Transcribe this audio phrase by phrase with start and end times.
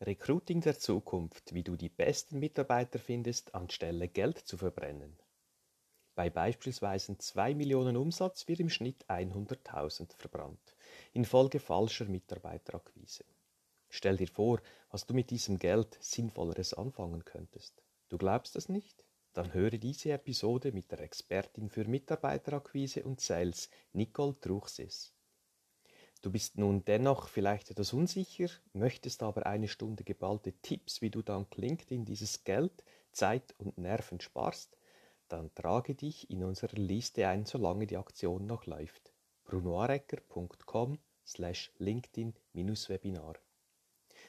[0.00, 5.18] Recruiting der Zukunft, wie du die besten Mitarbeiter findest, anstelle Geld zu verbrennen.
[6.14, 10.76] Bei beispielsweise 2 Millionen Umsatz wird im Schnitt 100.000 verbrannt,
[11.14, 13.24] infolge falscher Mitarbeiterakquise.
[13.88, 17.82] Stell dir vor, was du mit diesem Geld Sinnvolleres anfangen könntest.
[18.08, 19.04] Du glaubst das nicht?
[19.32, 25.12] Dann höre diese Episode mit der Expertin für Mitarbeiterakquise und Sales, Nicole Truchsis.
[26.20, 31.22] Du bist nun dennoch vielleicht etwas unsicher, möchtest aber eine Stunde geballte Tipps, wie du
[31.22, 34.76] dank LinkedIn dieses Geld, Zeit und Nerven sparst,
[35.28, 39.12] dann trage dich in unserer Liste ein, solange die Aktion noch läuft.
[39.44, 43.34] brunoarecker.com slash LinkedIn-Webinar.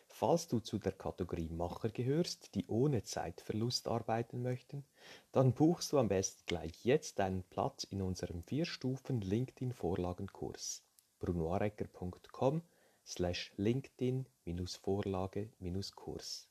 [0.08, 4.86] Falls du zu der Kategorie Macher gehörst, die ohne Zeitverlust arbeiten möchten,
[5.31, 10.84] dann buchst du am besten gleich jetzt einen Platz in unserem Vier-Stufen LinkedIn-Vorlagenkurs
[11.20, 12.62] brunoarecker.com
[13.05, 16.48] slash LinkedIn-Vorlage-Kurs.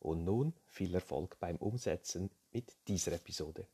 [0.00, 3.66] Und nun viel Erfolg beim Umsetzen mit dieser Episode.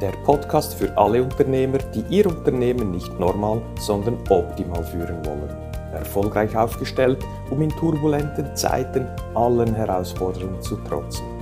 [0.00, 5.72] Der Podcast für alle Unternehmer, die ihr Unternehmen nicht normal, sondern optimal führen wollen.
[5.92, 11.41] Erfolgreich aufgestellt, um in turbulenten Zeiten allen Herausforderungen zu trotzen.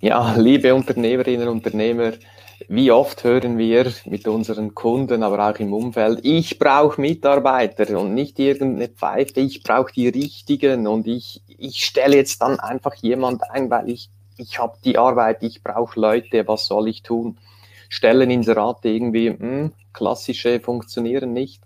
[0.00, 2.12] Ja, liebe Unternehmerinnen und Unternehmer,
[2.68, 8.14] wie oft hören wir mit unseren Kunden, aber auch im Umfeld, ich brauche Mitarbeiter und
[8.14, 13.42] nicht irgendeine Pfeife, ich brauche die richtigen und ich, ich stelle jetzt dann einfach jemand
[13.50, 17.36] ein, weil ich, ich habe die Arbeit, ich brauche Leute, was soll ich tun?
[17.88, 21.64] Stellen Inserate irgendwie, mh, hm, klassische funktionieren nicht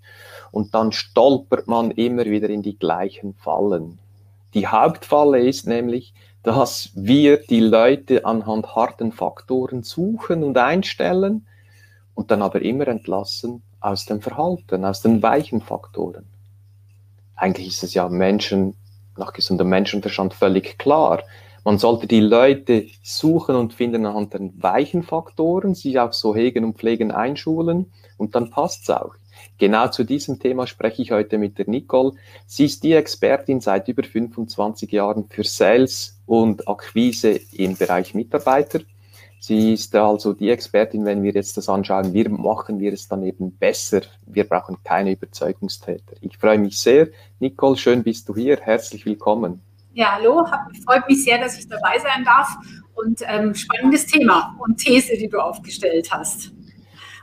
[0.52, 3.98] und dann stolpert man immer wieder in die gleichen Fallen.
[4.54, 11.46] Die Hauptfalle ist nämlich, dass wir die Leute anhand harten Faktoren suchen und einstellen
[12.14, 16.24] und dann aber immer entlassen aus dem Verhalten, aus den weichen Faktoren.
[17.36, 18.74] Eigentlich ist es ja Menschen,
[19.16, 21.22] nach gesundem Menschenverstand völlig klar.
[21.64, 26.64] Man sollte die Leute suchen und finden anhand den weichen Faktoren, sie auch so hegen
[26.64, 29.14] und pflegen einschulen und dann passt es auch.
[29.58, 32.12] Genau zu diesem Thema spreche ich heute mit der Nicole.
[32.46, 38.80] Sie ist die Expertin seit über 25 Jahren für Sales und Akquise im Bereich Mitarbeiter.
[39.38, 43.22] Sie ist also die Expertin, wenn wir jetzt das anschauen, wie machen wir es dann
[43.22, 44.00] eben besser.
[44.24, 46.14] Wir brauchen keine Überzeugungstäter.
[46.22, 47.08] Ich freue mich sehr.
[47.38, 48.58] Nicole, schön bist du hier.
[48.58, 49.60] Herzlich willkommen.
[49.92, 50.46] Ja, hallo.
[50.86, 52.48] Freut mich sehr, dass ich dabei sein darf.
[52.94, 56.50] Und ähm, spannendes Thema und These, die du aufgestellt hast.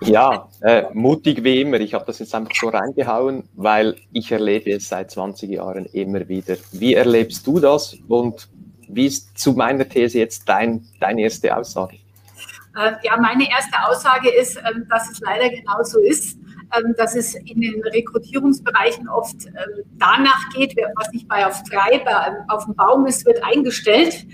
[0.02, 1.80] Ja, äh, mutig wie immer.
[1.80, 6.28] Ich habe das jetzt einfach so reingehauen, weil ich erlebe es seit 20 Jahren immer
[6.28, 6.58] wieder.
[6.74, 8.48] Wie erlebst du das und
[8.90, 11.98] wie ist zu meiner These jetzt dein, deine erste Aussage?
[12.76, 16.38] Äh, ja, meine erste Aussage ist, ähm, dass es leider genauso ist,
[16.78, 22.04] ähm, dass es in den Rekrutierungsbereichen oft ähm, danach geht, was nicht bei auf drei
[22.48, 24.26] auf dem Baum ist, wird eingestellt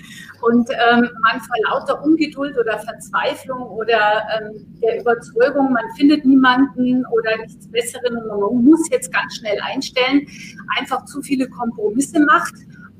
[0.41, 7.05] und ähm, man vor lauter Ungeduld oder Verzweiflung oder ähm, der Überzeugung, man findet niemanden
[7.05, 10.27] oder nichts Besseren und man muss jetzt ganz schnell einstellen,
[10.77, 12.53] einfach zu viele Kompromisse macht.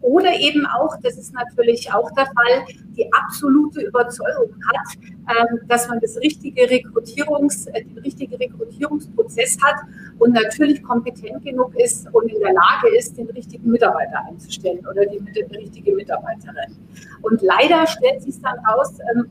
[0.06, 2.64] Oder eben auch, das ist natürlich auch der Fall,
[2.96, 4.98] die absolute Überzeugung hat,
[5.36, 9.78] ähm, dass man das richtige Rekrutierungs, äh, den richtigen Rekrutierungsprozess hat
[10.20, 15.08] und natürlich kompetent genug ist und in der Lage ist, den richtigen Mitarbeiter einzustellen oder
[15.08, 16.78] die, die richtige Mitarbeiterin.
[17.24, 19.26] Und leider stellt sich dann raus, ähm,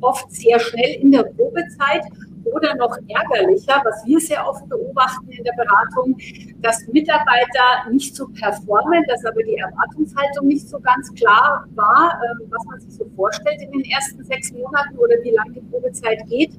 [0.00, 2.04] oft sehr schnell in der Probezeit
[2.44, 6.16] oder noch ärgerlicher, was wir sehr oft beobachten in der Beratung,
[6.60, 12.46] dass Mitarbeiter nicht so performen, dass aber die Erwartungshaltung nicht so ganz klar war, ähm,
[12.50, 16.20] was man sich so vorstellt in den ersten sechs Monaten oder wie lange die Probezeit
[16.28, 16.52] geht.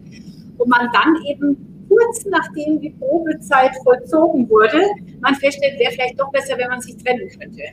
[0.57, 4.81] Und man dann eben kurz nachdem die Probezeit vollzogen wurde,
[5.19, 7.63] man feststellt, wäre vielleicht doch besser, wenn man sich trennen könnte.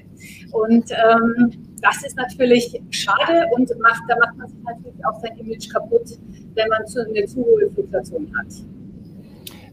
[0.53, 5.38] Und ähm, das ist natürlich schade und macht, da macht man sich natürlich auch sein
[5.38, 6.19] Image kaputt,
[6.55, 8.53] wenn man zu, eine zu hohe Fluktuation hat.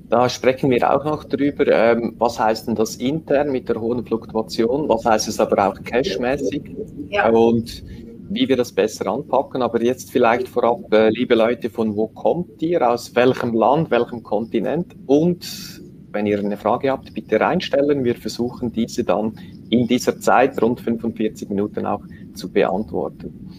[0.09, 1.65] Da sprechen wir auch noch drüber.
[1.67, 4.87] Ähm, was heißt denn das intern mit der hohen Fluktuation?
[4.87, 6.61] Was heißt es aber auch cashmäßig?
[7.09, 7.29] Ja.
[7.29, 7.83] Und
[8.29, 9.61] wie wir das besser anpacken.
[9.61, 14.23] Aber jetzt vielleicht vorab, äh, liebe Leute, von wo kommt ihr, aus welchem Land, welchem
[14.23, 15.81] Kontinent und
[16.11, 18.05] wenn ihr eine Frage habt, bitte reinstellen.
[18.05, 19.37] Wir versuchen diese dann
[19.69, 22.01] in dieser Zeit, rund 45 Minuten auch,
[22.33, 23.49] zu beantworten.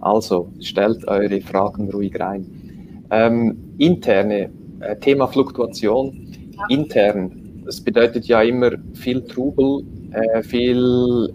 [0.00, 3.06] Also stellt eure Fragen ruhig rein.
[3.10, 4.50] Ähm, interne,
[4.80, 6.28] äh, Thema Fluktuation,
[6.68, 11.32] intern, das bedeutet ja immer viel Trubel, äh, viel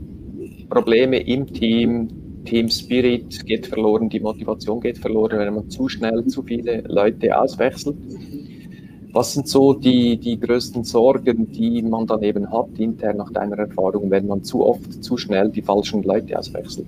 [0.70, 2.08] Probleme im Team,
[2.46, 7.40] Team Spirit geht verloren, die Motivation geht verloren, wenn man zu schnell zu viele Leute
[7.40, 7.98] auswechselt.
[9.12, 13.58] Was sind so die, die größten Sorgen, die man dann eben hat intern nach deiner
[13.58, 16.86] Erfahrung, wenn man zu oft, zu schnell die falschen Leute auswechselt?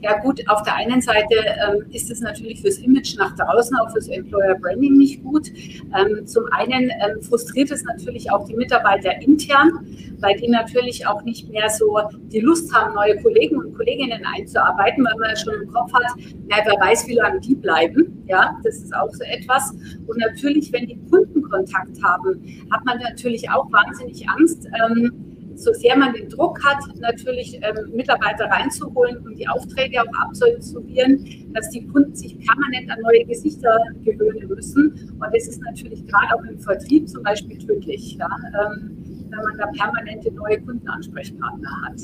[0.00, 3.90] Ja gut, auf der einen Seite ähm, ist es natürlich fürs Image nach draußen, auch
[3.90, 5.48] fürs Employer Branding nicht gut.
[5.96, 9.86] Ähm, zum einen ähm, frustriert es natürlich auch die Mitarbeiter intern,
[10.18, 11.98] weil die natürlich auch nicht mehr so
[12.32, 16.02] die Lust haben, neue Kollegen und Kolleginnen einzuarbeiten, weil man ja schon im Kopf hat,
[16.48, 18.24] na, wer weiß, wie lange die bleiben.
[18.26, 19.72] Ja, das ist auch so etwas.
[20.06, 24.66] Und natürlich, wenn die Kunden Kontakt haben, hat man natürlich auch wahnsinnig Angst.
[24.66, 25.31] Ähm,
[25.62, 31.24] so sehr man den Druck hat, natürlich ähm, Mitarbeiter reinzuholen und die Aufträge auch abzusolvieren,
[31.52, 35.12] dass die Kunden sich permanent an neue Gesichter gewöhnen müssen.
[35.20, 38.28] Und das ist natürlich gerade auch im Vertrieb zum Beispiel tödlich, ja,
[38.60, 38.96] ähm,
[39.30, 42.00] wenn man da permanente neue Kundenansprechpartner hat.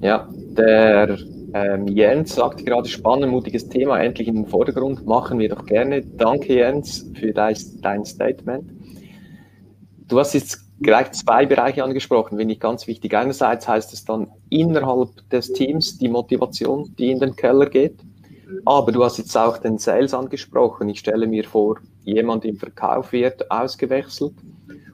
[0.00, 1.18] Ja, der
[1.54, 6.02] ähm, Jens sagt gerade, spannend, mutiges Thema, endlich in den Vordergrund, machen wir doch gerne.
[6.02, 8.70] Danke Jens für dein Statement.
[10.08, 13.14] Du hast jetzt gleich zwei Bereiche angesprochen, finde ich ganz wichtig.
[13.14, 17.96] Einerseits heißt es dann innerhalb des Teams die Motivation, die in den Keller geht.
[18.64, 20.88] Aber du hast jetzt auch den Sales angesprochen.
[20.88, 24.34] Ich stelle mir vor, jemand im Verkauf wird ausgewechselt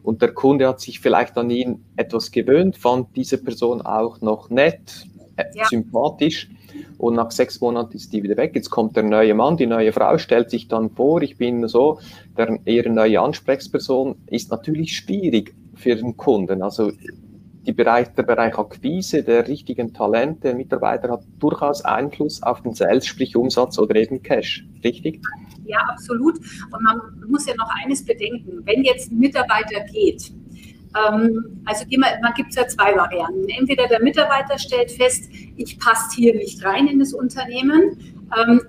[0.03, 4.49] und der Kunde hat sich vielleicht an ihn etwas gewöhnt, fand diese Person auch noch
[4.51, 5.07] nett,
[5.37, 5.67] äh, ja.
[5.67, 6.49] sympathisch
[6.99, 8.53] und nach sechs Monaten ist die wieder weg.
[8.55, 11.99] Jetzt kommt der neue Mann, die neue Frau stellt sich dann vor, ich bin so,
[12.37, 16.63] der, ihre neue Ansprechperson ist natürlich schwierig für den Kunden.
[16.63, 16.93] Also
[17.73, 23.37] Bereich, der Bereich Akquise der richtigen Talente, Mitarbeiter hat durchaus Einfluss auf den Sales, sprich
[23.37, 25.21] Umsatz oder eben Cash, richtig?
[25.65, 26.39] Ja, absolut.
[26.39, 30.33] Und man muss ja noch eines bedenken, wenn jetzt ein Mitarbeiter geht,
[30.97, 33.49] ähm, also man gibt es ja zwei Varianten.
[33.49, 37.97] Entweder der Mitarbeiter stellt fest, ich passe hier nicht rein in das Unternehmen,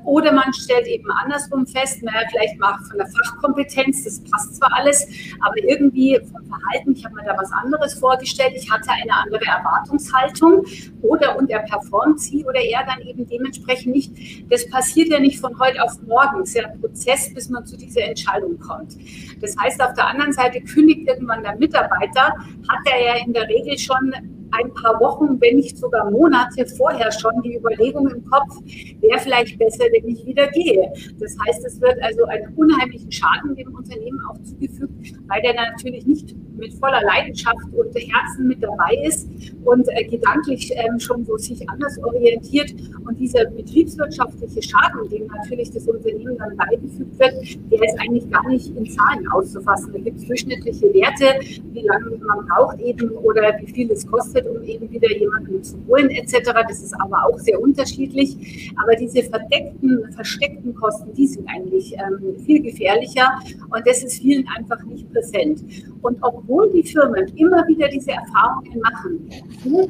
[0.06, 4.74] oder man stellt eben andersrum fest, naja, vielleicht mal von der Fachkompetenz, das passt zwar
[4.74, 5.08] alles,
[5.40, 9.46] aber irgendwie vom Verhalten, ich habe mir da was anderes vorgestellt, ich hatte eine andere
[9.46, 10.66] Erwartungshaltung
[11.02, 14.52] oder und er performt sie oder er dann eben dementsprechend nicht.
[14.52, 17.66] Das passiert ja nicht von heute auf morgen, es ist ja ein Prozess, bis man
[17.66, 18.98] zu dieser Entscheidung kommt.
[19.42, 22.34] Das heißt, auf der anderen Seite kündigt irgendwann der Mitarbeiter,
[22.68, 27.12] hat er ja in der Regel schon ein paar Wochen, wenn nicht sogar Monate vorher
[27.12, 28.60] schon die Überlegung im Kopf,
[29.00, 30.92] wäre vielleicht besser, wenn ich wieder gehe.
[31.20, 34.94] Das heißt, es wird also einen unheimlichen Schaden dem Unternehmen auch zugefügt,
[35.28, 39.28] weil der natürlich nicht mit voller Leidenschaft und Herzen mit dabei ist
[39.64, 42.74] und äh, gedanklich ähm, schon so sich anders orientiert.
[43.06, 47.34] Und dieser betriebswirtschaftliche Schaden, dem natürlich das Unternehmen dann beigefügt wird,
[47.72, 49.92] der ist eigentlich gar nicht in Zahlen auszufassen.
[49.94, 51.40] Da gibt es durchschnittliche Werte,
[51.74, 55.78] wie lange man braucht eben oder wie viel es kostet, um eben wieder jemanden zu
[55.88, 56.52] holen etc.
[56.68, 58.72] Das ist aber auch sehr unterschiedlich.
[58.82, 63.40] Aber diese verdeckten, versteckten Kosten, die sind eigentlich ähm, viel gefährlicher
[63.70, 65.64] und das ist vielen einfach nicht präsent.
[66.02, 69.30] Und obwohl die Firmen immer wieder diese Erfahrungen machen,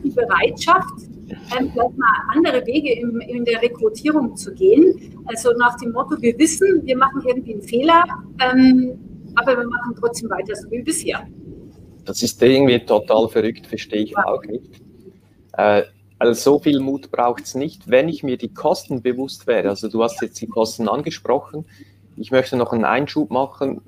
[0.03, 1.11] die Bereitschaft,
[1.57, 5.15] ähm, vielleicht mal andere Wege in, in, der Rekrutierung zu gehen.
[5.25, 8.03] Also nach dem Motto, wir wissen, wir machen irgendwie einen Fehler,
[8.39, 8.99] ähm,
[9.35, 11.25] aber wir machen trotzdem weiter so wie bisher.
[12.05, 14.81] Das ist irgendwie total verrückt, verstehe ich auch nicht.
[15.53, 15.83] Äh,
[16.19, 19.69] also so viel Mut braucht es nicht, wenn ich mir die Kosten bewusst wäre.
[19.69, 21.65] Also du hast jetzt die Kosten angesprochen.
[22.15, 23.81] Ich möchte noch einen Einschub machen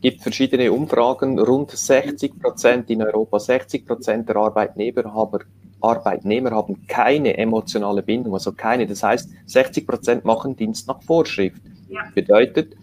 [0.00, 5.40] gibt verschiedene Umfragen, rund 60 Prozent in Europa, 60 Prozent der Arbeitnehmer haben,
[5.80, 8.86] Arbeitnehmer haben keine emotionale Bindung, also keine.
[8.86, 11.62] Das heißt, 60 Prozent machen Dienst nach Vorschrift.
[11.88, 12.00] Ja.
[12.14, 12.76] Bedeutet,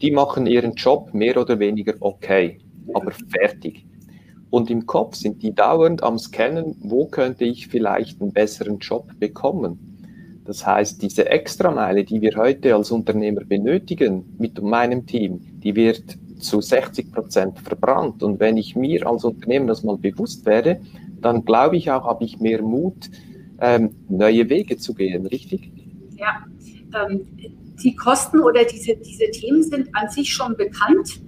[0.00, 2.58] die machen ihren Job mehr oder weniger okay,
[2.94, 3.84] aber fertig.
[4.50, 9.08] Und im Kopf sind die dauernd am Scannen, wo könnte ich vielleicht einen besseren Job
[9.18, 9.90] bekommen.
[10.44, 16.18] Das heißt, diese Extrameile, die wir heute als Unternehmer benötigen mit meinem Team, die wird
[16.40, 18.22] zu 60 Prozent verbrannt.
[18.22, 20.80] Und wenn ich mir als Unternehmer das mal bewusst werde,
[21.20, 23.10] dann glaube ich auch, habe ich mehr Mut,
[23.60, 25.70] ähm, neue Wege zu gehen, richtig?
[26.16, 26.44] Ja,
[26.98, 27.26] ähm,
[27.82, 31.20] die Kosten oder diese, diese Themen sind an sich schon bekannt.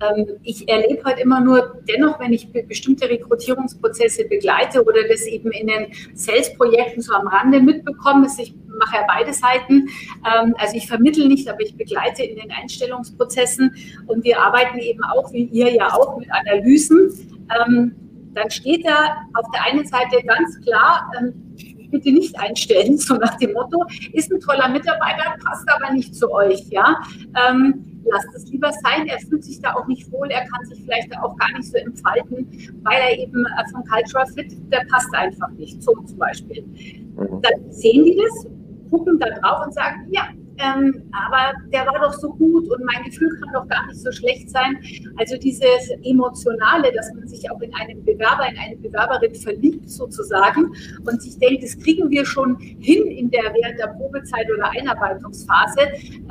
[0.00, 5.52] Ähm, ich erlebe halt immer nur, dennoch, wenn ich bestimmte Rekrutierungsprozesse begleite oder das eben
[5.52, 9.88] in den Sales-Projekten so am Rande mitbekomme, ich mache ja beide Seiten.
[10.24, 13.74] Ähm, also ich vermittle nicht, aber ich begleite in den Einstellungsprozessen
[14.06, 17.12] und wir arbeiten eben auch, wie ihr ja auch, mit Analysen.
[17.60, 17.94] Ähm,
[18.34, 21.08] dann steht da auf der einen Seite ganz klar,
[21.94, 26.30] bitte nicht einstellen, so nach dem Motto, ist ein toller Mitarbeiter, passt aber nicht zu
[26.32, 27.00] euch, ja.
[27.48, 29.06] Ähm, lasst es lieber sein.
[29.06, 31.76] Er fühlt sich da auch nicht wohl, er kann sich vielleicht auch gar nicht so
[31.78, 32.46] entfalten,
[32.82, 36.62] weil er eben äh, vom Cultural Fit, der passt einfach nicht, so zum Beispiel.
[36.62, 37.42] Mhm.
[37.42, 38.46] Dann sehen die das,
[38.90, 43.02] gucken da drauf und sagen, ja, ähm, aber der war doch so gut und mein
[43.04, 44.78] Gefühl kann doch gar nicht so schlecht sein.
[45.16, 50.72] Also dieses Emotionale, dass man sich auch in einen Bewerber, in eine Bewerberin verliebt sozusagen
[51.04, 55.80] und sich denkt, das kriegen wir schon hin in der, während der Probezeit oder Einarbeitungsphase,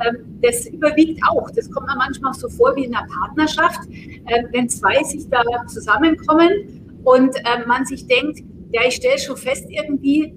[0.06, 1.50] ähm, das überwiegt auch.
[1.50, 5.42] Das kommt mir manchmal so vor wie in einer Partnerschaft, äh, wenn zwei sich da
[5.66, 8.40] zusammenkommen und äh, man sich denkt,
[8.72, 10.34] ja, ich stelle schon fest irgendwie,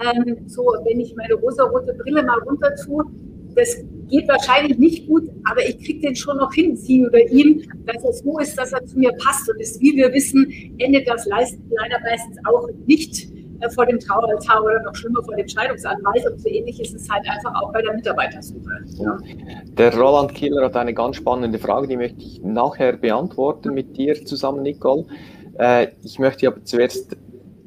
[0.00, 3.04] ähm, so, wenn ich meine rosa-rote Brille mal runter tue,
[3.54, 3.76] das
[4.08, 8.04] geht wahrscheinlich nicht gut, aber ich kriege den schon noch hin, sie oder ihn, dass
[8.04, 9.48] er so ist, dass er zu mir passt.
[9.48, 13.28] Und das, wie wir wissen, endet das leider meistens auch nicht
[13.60, 16.26] äh, vor dem Traualtar oder noch schlimmer vor dem Scheidungsanwalt.
[16.30, 18.70] Und so ähnlich ist es halt einfach auch bei der Mitarbeitersuche.
[18.98, 19.18] Ja.
[19.78, 24.24] Der Roland Killer hat eine ganz spannende Frage, die möchte ich nachher beantworten mit dir
[24.24, 25.06] zusammen, Nicole.
[25.58, 27.16] Äh, ich möchte aber zuerst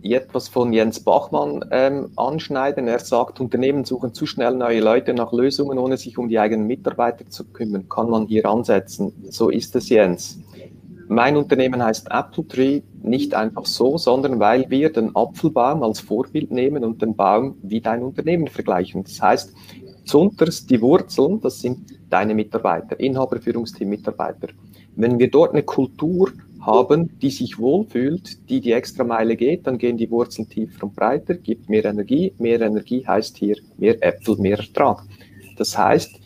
[0.04, 2.88] etwas von Jens Bachmann ähm, anschneiden.
[2.88, 6.68] Er sagt, Unternehmen suchen zu schnell neue Leute nach Lösungen, ohne sich um die eigenen
[6.68, 7.90] Mitarbeiter zu kümmern.
[7.90, 9.14] Kann man hier ansetzen?
[9.30, 10.40] So ist es, Jens.
[11.10, 16.52] Mein Unternehmen heißt Apple Tree nicht einfach so, sondern weil wir den Apfelbaum als Vorbild
[16.52, 19.04] nehmen und den Baum wie dein Unternehmen vergleichen.
[19.04, 19.54] Das heißt,
[20.04, 24.50] zunterst die Wurzeln, das sind deine Mitarbeiter, Inhaber, Führungsteam, Mitarbeiter.
[24.96, 29.78] Wenn wir dort eine Kultur haben, die sich wohlfühlt, die die extra Meile geht, dann
[29.78, 32.34] gehen die Wurzeln tiefer und breiter, gibt mehr Energie.
[32.38, 35.04] Mehr Energie heißt hier mehr Äpfel, mehr Ertrag.
[35.58, 36.20] Das heißt,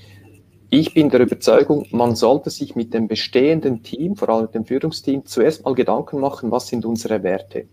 [0.69, 4.65] ich bin der Überzeugung, man sollte sich mit dem bestehenden Team, vor allem mit dem
[4.65, 7.65] Führungsteam, zuerst mal Gedanken machen, was sind unsere Werte.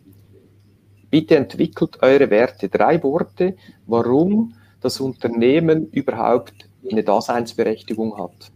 [1.11, 2.69] Bitte entwickelt eure Werte.
[2.69, 8.53] Drei Worte, warum das Unternehmen überhaupt eine Daseinsberechtigung hat.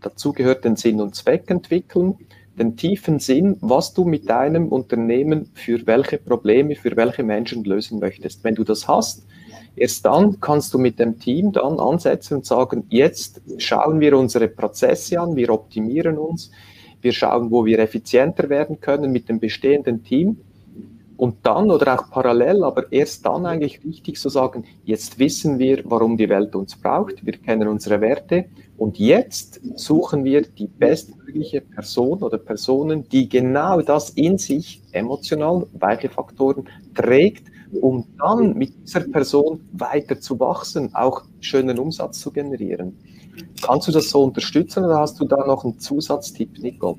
[0.00, 2.16] Dazu gehört den Sinn und Zweck entwickeln,
[2.58, 7.98] den tiefen Sinn, was du mit deinem Unternehmen für welche Probleme, für welche Menschen lösen
[7.98, 8.44] möchtest.
[8.44, 9.26] Wenn du das hast,
[9.76, 14.48] erst dann kannst du mit dem Team dann ansetzen und sagen, jetzt schauen wir unsere
[14.48, 16.50] Prozesse an, wir optimieren uns,
[17.00, 20.38] wir schauen, wo wir effizienter werden können mit dem bestehenden Team.
[21.18, 25.58] Und dann oder auch parallel, aber erst dann eigentlich richtig zu so sagen, jetzt wissen
[25.58, 28.44] wir, warum die Welt uns braucht, wir kennen unsere Werte
[28.76, 35.66] und jetzt suchen wir die bestmögliche Person oder Personen, die genau das in sich emotional,
[35.72, 37.48] weiche Faktoren trägt,
[37.80, 42.96] um dann mit dieser Person weiter zu wachsen, auch schönen Umsatz zu generieren.
[43.60, 46.98] Kannst du das so unterstützen oder hast du da noch einen Zusatztipp, Nicole?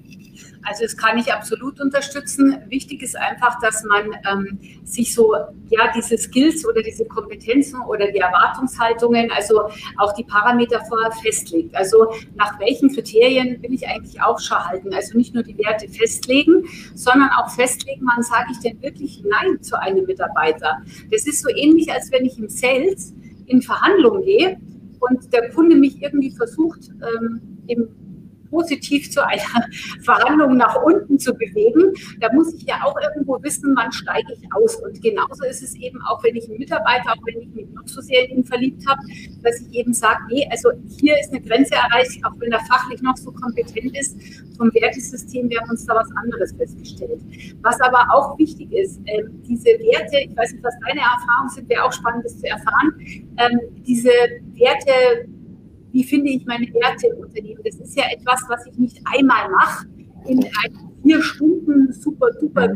[0.69, 2.57] Also das kann ich absolut unterstützen.
[2.67, 5.35] Wichtig ist einfach, dass man ähm, sich so,
[5.69, 9.63] ja, diese Skills oder diese Kompetenzen oder die Erwartungshaltungen, also
[9.97, 11.75] auch die Parameter vorher festlegt.
[11.75, 14.93] Also nach welchen Kriterien will ich eigentlich Ausschau halten?
[14.93, 19.63] Also nicht nur die Werte festlegen, sondern auch festlegen, wann sage ich denn wirklich Nein
[19.63, 20.83] zu einem Mitarbeiter.
[21.09, 23.15] Das ist so ähnlich, als wenn ich im Sales
[23.47, 24.57] in Verhandlungen gehe
[24.99, 27.87] und der Kunde mich irgendwie versucht, ähm, im
[28.49, 29.41] positiv zu einer
[30.03, 34.47] Verhandlung nach unten zu bewegen, da muss ich ja auch irgendwo wissen, wann steige ich
[34.53, 34.75] aus.
[34.77, 37.87] Und genauso ist es eben auch, wenn ich einen Mitarbeiter, auch wenn ich mich noch
[37.87, 39.01] so sehr in ihn verliebt habe,
[39.43, 43.01] dass ich eben sage, nee, also hier ist eine Grenze erreicht, auch wenn er fachlich
[43.01, 44.17] noch so kompetent ist.
[44.57, 47.21] Vom Wertesystem, wir haben uns da was anderes festgestellt.
[47.61, 51.69] Was aber auch wichtig ist, äh, diese Werte, ich weiß nicht, was deine Erfahrungen sind,
[51.69, 52.93] wäre auch spannend, das zu erfahren,
[53.37, 54.11] ähm, diese
[54.55, 55.29] Werte,
[55.91, 57.61] wie finde ich meine Werte im Unternehmen.
[57.63, 59.87] Das ist ja etwas, was ich nicht einmal mache
[60.27, 62.67] in einem vier Stunden super duper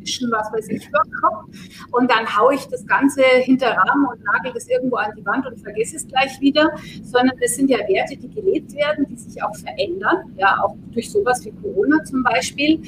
[0.00, 1.44] Vision, was weiß ich, Workshop
[1.92, 5.46] und dann haue ich das Ganze hinter Rahmen und nagel das irgendwo an die Wand
[5.46, 6.70] und vergesse es gleich wieder,
[7.02, 11.10] sondern es sind ja Werte, die gelebt werden, die sich auch verändern, ja, auch durch
[11.10, 12.80] sowas wie Corona zum Beispiel.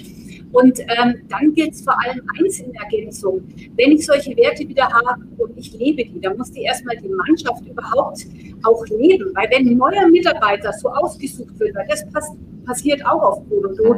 [0.52, 3.42] Und ähm, dann gilt es vor allem eins in Ergänzung.
[3.76, 7.09] Wenn ich solche Werte wieder habe und ich lebe die, dann muss die erstmal die
[7.09, 8.26] Mannschaft überhaupt
[8.62, 9.33] auch leben.
[9.35, 12.31] Weil wenn ein neuer Mitarbeiter so ausgesucht wird, weil das pass
[12.64, 13.76] passiert auch auf Boden.
[13.76, 13.95] Du,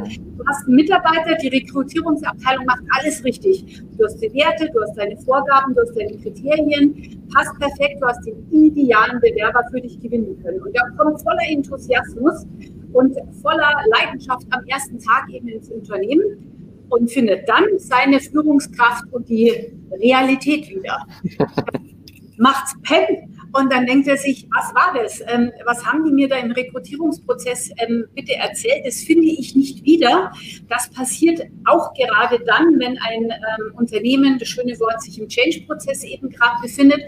[0.47, 3.81] hast einen Mitarbeiter, die Rekrutierungsabteilung macht alles richtig.
[3.97, 8.07] Du hast die Werte, du hast deine Vorgaben, du hast deine Kriterien, passt perfekt, du
[8.07, 10.61] hast den idealen Bewerber für dich gewinnen können.
[10.61, 12.45] Und der kommt voller Enthusiasmus
[12.93, 16.53] und voller Leidenschaft am ersten Tag eben ins Unternehmen
[16.89, 19.51] und findet dann seine Führungskraft und die
[19.91, 21.05] Realität wieder.
[22.37, 25.21] Macht's Pen und dann denkt er sich, was war das?
[25.27, 28.85] Ähm, was haben die mir da im Rekrutierungsprozess ähm, bitte erzählt?
[28.85, 30.31] Das finde ich nicht wieder.
[30.67, 36.03] Das passiert auch gerade dann, wenn ein ähm, Unternehmen, das schöne Wort, sich im Change-Prozess
[36.03, 37.01] eben gerade befindet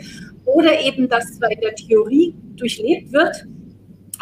[0.45, 3.45] oder eben das in der Theorie durchlebt wird,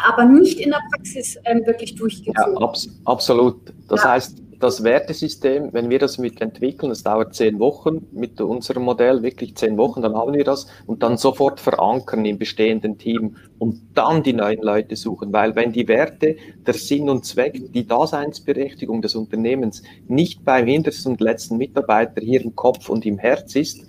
[0.04, 2.54] aber nicht in der Praxis ähm, wirklich durchgezogen.
[2.54, 3.72] Ja, abs absolut.
[3.88, 4.10] Das ja.
[4.10, 9.56] heißt, das Wertesystem, wenn wir das mitentwickeln, das dauert zehn Wochen mit unserem Modell, wirklich
[9.56, 14.22] zehn Wochen, dann haben wir das und dann sofort verankern im bestehenden Team und dann
[14.22, 16.36] die neuen Leute suchen, weil wenn die Werte,
[16.66, 22.40] der Sinn und Zweck, die Daseinsberechtigung des Unternehmens nicht beim hintersten und letzten Mitarbeiter hier
[22.40, 23.80] im Kopf und im Herz ist,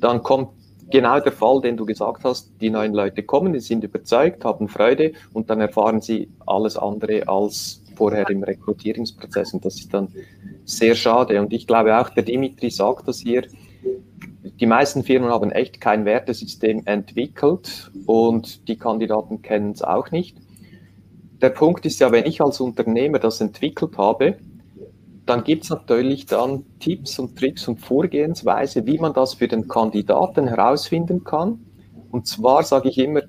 [0.00, 0.50] dann kommt
[0.90, 2.50] genau der Fall, den du gesagt hast.
[2.60, 7.28] Die neuen Leute kommen, die sind überzeugt, haben Freude und dann erfahren sie alles andere
[7.28, 9.52] als vorher im Rekrutierungsprozess.
[9.52, 10.08] Und das ist dann
[10.64, 11.38] sehr schade.
[11.38, 13.42] Und ich glaube auch, der Dimitri sagt das hier,
[14.58, 20.38] die meisten Firmen haben echt kein Wertesystem entwickelt und die Kandidaten kennen es auch nicht.
[21.42, 24.38] Der Punkt ist ja, wenn ich als Unternehmer das entwickelt habe,
[25.26, 29.68] dann gibt es natürlich dann Tipps und Tricks und Vorgehensweise, wie man das für den
[29.68, 31.66] Kandidaten herausfinden kann.
[32.10, 33.20] Und zwar sage ich immer,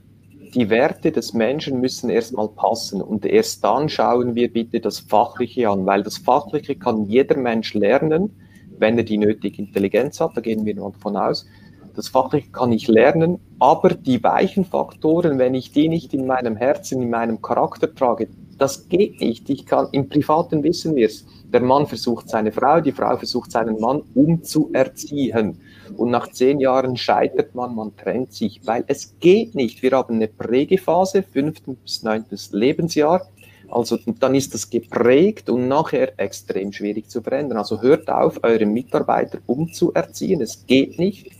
[0.53, 5.69] die Werte des Menschen müssen erstmal passen und erst dann schauen wir bitte das Fachliche
[5.69, 8.35] an, weil das Fachliche kann jeder Mensch lernen,
[8.77, 11.45] wenn er die nötige Intelligenz hat, da gehen wir mal davon aus.
[11.95, 16.55] Das Fachliche kann ich lernen, aber die weichen Faktoren, wenn ich die nicht in meinem
[16.55, 19.49] Herzen, in meinem Charakter trage, das geht nicht.
[19.49, 21.25] Ich kann, im Privaten wissen wir es.
[21.51, 25.57] Der Mann versucht seine Frau, die Frau versucht seinen Mann umzuerziehen.
[25.97, 29.81] Und nach zehn Jahren scheitert man, man trennt sich, weil es geht nicht.
[29.81, 33.27] Wir haben eine Prägephase, fünftes bis neuntes Lebensjahr.
[33.69, 37.57] Also dann ist das geprägt und nachher extrem schwierig zu verändern.
[37.57, 40.41] Also hört auf, eure Mitarbeiter umzuerziehen.
[40.41, 41.31] Es geht nicht.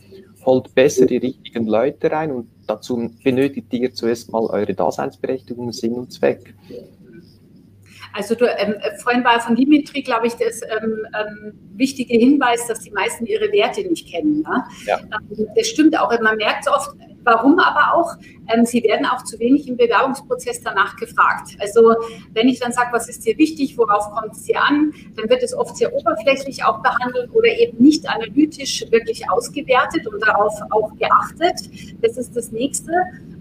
[0.46, 5.94] Holt besser die richtigen Leute rein und dazu benötigt ihr zuerst mal eure Daseinsberechtigung, Sinn
[5.94, 6.56] und Zweck.
[8.14, 12.80] Also du, ähm, vorhin war von Dimitri, glaube ich, das ähm, ähm, wichtige Hinweis, dass
[12.80, 14.42] die meisten ihre Werte nicht kennen.
[14.42, 14.64] Ne?
[14.86, 15.00] Ja.
[15.00, 16.12] Ähm, das stimmt auch.
[16.22, 18.16] Man merkt es oft, warum aber auch,
[18.54, 21.56] ähm, sie werden auch zu wenig im Bewerbungsprozess danach gefragt.
[21.60, 21.96] Also
[22.34, 25.44] wenn ich dann sage, was ist dir wichtig, worauf kommt es dir an, dann wird
[25.44, 30.92] es oft sehr oberflächlich auch behandelt oder eben nicht analytisch wirklich ausgewertet und darauf auch
[30.98, 31.70] geachtet.
[32.02, 32.92] Das ist das Nächste.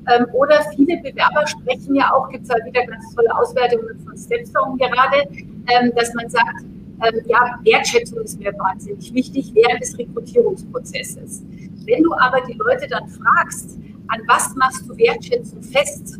[0.08, 4.16] Ähm, oder viele Bewerber sprechen ja auch, gibt es halt wieder ganz tolle Auswertungen von
[4.16, 6.64] Stepstone gerade, ähm, dass man sagt,
[7.02, 11.42] ähm, ja, Wertschätzung ist mir wahnsinnig wichtig während des Rekrutierungsprozesses.
[11.86, 16.18] Wenn du aber die Leute dann fragst, an was machst du Wertschätzung fest,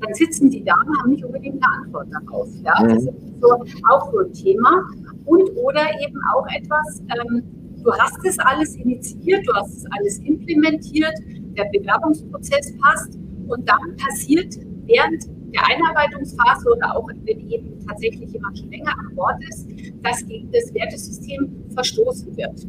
[0.00, 2.48] dann sitzen die da und haben nicht unbedingt eine Antwort darauf.
[2.62, 2.74] Ja?
[2.86, 4.84] Das ist so, auch so ein Thema.
[5.24, 7.42] Und oder eben auch etwas, ähm,
[7.82, 11.14] du hast es alles initiiert, du hast es alles implementiert,
[11.56, 14.54] der Bewerbungsprozess passt und dann passiert
[14.86, 19.68] während der Einarbeitungsphase oder auch wenn eben tatsächlich jemand schon länger an Bord ist,
[20.02, 22.66] dass gegen das Wertesystem verstoßen wird.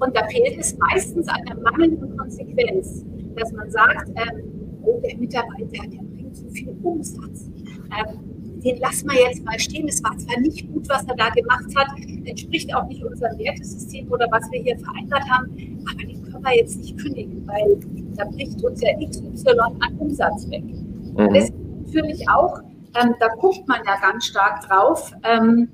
[0.00, 3.04] Und da fehlt es meistens an der mangelnden Konsequenz,
[3.36, 4.42] dass man sagt, ähm,
[4.82, 7.48] oh, der Mitarbeiter, der bringt so viel Umsatz.
[7.96, 8.23] Ähm,
[8.64, 9.86] den lassen wir jetzt mal stehen.
[9.88, 11.88] Es war zwar nicht gut, was er da gemacht hat,
[12.24, 16.56] entspricht auch nicht unserem Wertesystem oder was wir hier vereinbart haben, aber den können wir
[16.56, 17.78] jetzt nicht kündigen, weil
[18.16, 20.64] da bricht uns ja XY an Umsatz weg.
[20.64, 21.34] Mhm.
[21.34, 21.54] Das ist
[21.86, 22.60] natürlich auch,
[23.00, 25.68] ähm, da guckt man ja ganz stark drauf, ähm,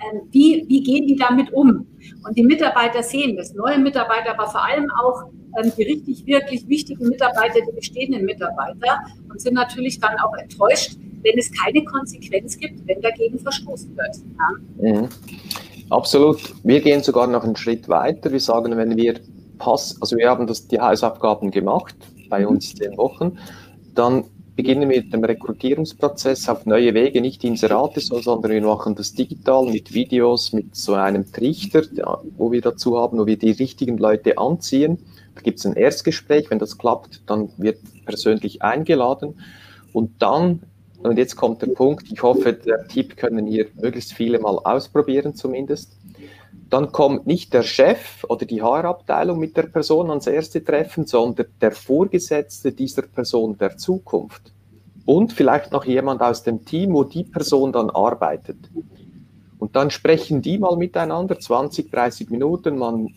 [0.00, 1.86] ähm, wie, wie gehen die damit um?
[2.26, 5.24] Und die Mitarbeiter sehen das, neue Mitarbeiter, aber vor allem auch
[5.58, 8.98] ähm, die richtig, wirklich wichtigen Mitarbeiter, die bestehenden Mitarbeiter
[9.30, 14.16] und sind natürlich dann auch enttäuscht, wenn es keine Konsequenz gibt, wenn dagegen verstoßen wird.
[14.38, 15.00] Ja?
[15.00, 15.08] Mhm.
[15.90, 16.54] Absolut.
[16.62, 18.30] Wir gehen sogar noch einen Schritt weiter.
[18.30, 19.20] Wir sagen, wenn wir
[19.58, 21.94] Pass, also wir haben das, die Hausaufgaben gemacht,
[22.28, 22.48] bei mhm.
[22.48, 23.38] uns zehn Wochen,
[23.94, 24.24] dann
[24.56, 29.66] beginnen wir mit dem Rekrutierungsprozess auf neue Wege, nicht Inserate, sondern wir machen das digital
[29.66, 31.82] mit Videos, mit so einem Trichter,
[32.36, 34.98] wo wir dazu haben, wo wir die richtigen Leute anziehen.
[35.34, 39.40] Da gibt es ein Erstgespräch, wenn das klappt, dann wird persönlich eingeladen
[39.92, 40.62] und dann,
[41.04, 45.34] und jetzt kommt der Punkt, ich hoffe, der Tipp können hier möglichst viele mal ausprobieren
[45.34, 45.96] zumindest
[46.70, 51.46] dann kommt nicht der Chef oder die HR-Abteilung mit der Person ans erste Treffen, sondern
[51.60, 54.52] der Vorgesetzte dieser Person der Zukunft.
[55.04, 58.56] Und vielleicht noch jemand aus dem Team, wo die Person dann arbeitet.
[59.64, 63.08] Und dann sprechen die mal miteinander, 20, 30 Minuten, man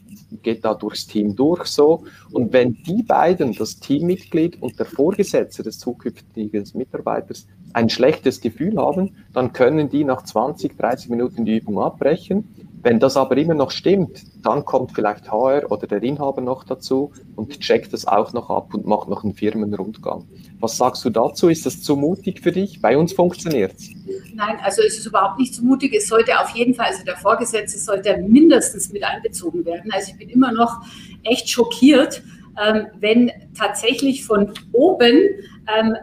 [0.43, 2.05] geht da durchs Team durch so.
[2.31, 8.77] Und wenn die beiden, das Teammitglied und der Vorgesetzte des zukünftigen Mitarbeiters, ein schlechtes Gefühl
[8.77, 12.45] haben, dann können die nach 20, 30 Minuten die Übung abbrechen.
[12.83, 17.11] Wenn das aber immer noch stimmt, dann kommt vielleicht HR oder der Inhaber noch dazu
[17.35, 20.25] und checkt das auch noch ab und macht noch einen Firmenrundgang.
[20.59, 21.49] Was sagst du dazu?
[21.49, 22.81] Ist das zu mutig für dich?
[22.81, 23.89] Bei uns funktioniert es.
[24.33, 25.93] Nein, also es ist überhaupt nicht zu mutig.
[25.95, 29.91] Es sollte auf jeden Fall, also der Vorgesetzte sollte mindestens mit einbezogen werden.
[29.91, 30.81] Also ich bin immer noch
[31.23, 32.21] echt schockiert,
[32.63, 35.29] ähm, wenn tatsächlich von oben
[35.75, 35.95] ähm,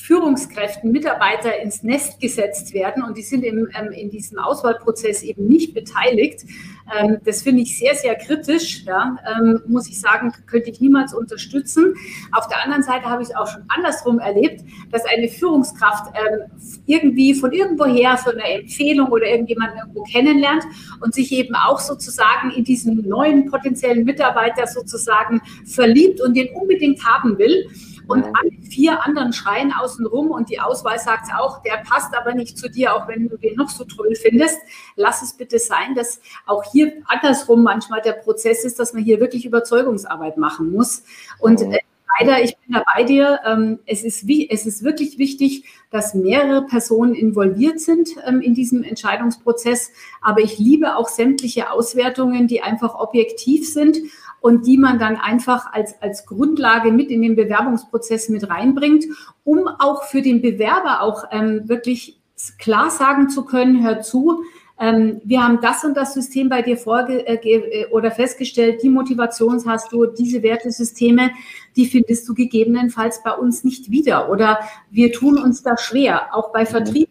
[0.00, 5.46] Führungskräften Mitarbeiter ins Nest gesetzt werden und die sind im, ähm, in diesem Auswahlprozess eben
[5.46, 6.46] nicht beteiligt.
[6.98, 11.12] Ähm, das finde ich sehr, sehr kritisch, ja, ähm, muss ich sagen, könnte ich niemals
[11.12, 11.94] unterstützen.
[12.32, 16.50] Auf der anderen Seite habe ich es auch schon andersrum erlebt, dass eine Führungskraft ähm,
[16.86, 20.64] irgendwie von irgendwoher so eine Empfehlung oder irgendjemand irgendwo kennenlernt
[21.00, 27.04] und sich eben auch sozusagen in diesen neuen potenziellen Mitarbeiter sozusagen verliebt und den unbedingt
[27.04, 27.68] haben will
[28.10, 32.58] und alle vier anderen schreien außenrum und die Auswahl sagt auch, der passt aber nicht
[32.58, 34.58] zu dir, auch wenn du den noch so toll findest.
[34.96, 39.20] Lass es bitte sein, dass auch hier andersrum manchmal der Prozess ist, dass man hier
[39.20, 41.04] wirklich Überzeugungsarbeit machen muss.
[41.38, 41.78] Und äh,
[42.18, 43.40] leider, ich bin da bei dir.
[43.46, 48.54] Ähm, es, ist wie, es ist wirklich wichtig, dass mehrere Personen involviert sind ähm, in
[48.54, 49.92] diesem Entscheidungsprozess.
[50.20, 53.98] Aber ich liebe auch sämtliche Auswertungen, die einfach objektiv sind
[54.40, 59.04] und die man dann einfach als, als Grundlage mit in den Bewerbungsprozess mit reinbringt,
[59.44, 62.20] um auch für den Bewerber auch ähm, wirklich
[62.58, 64.42] klar sagen zu können, hör zu,
[64.80, 68.88] ähm, wir haben das und das System bei dir vorge äh, äh, oder festgestellt, die
[68.88, 71.32] Motivation hast du, diese Wertesysteme,
[71.76, 74.58] die findest du gegebenenfalls bei uns nicht wieder oder
[74.90, 76.68] wir tun uns da schwer, auch bei mhm.
[76.68, 77.10] Vertrieb.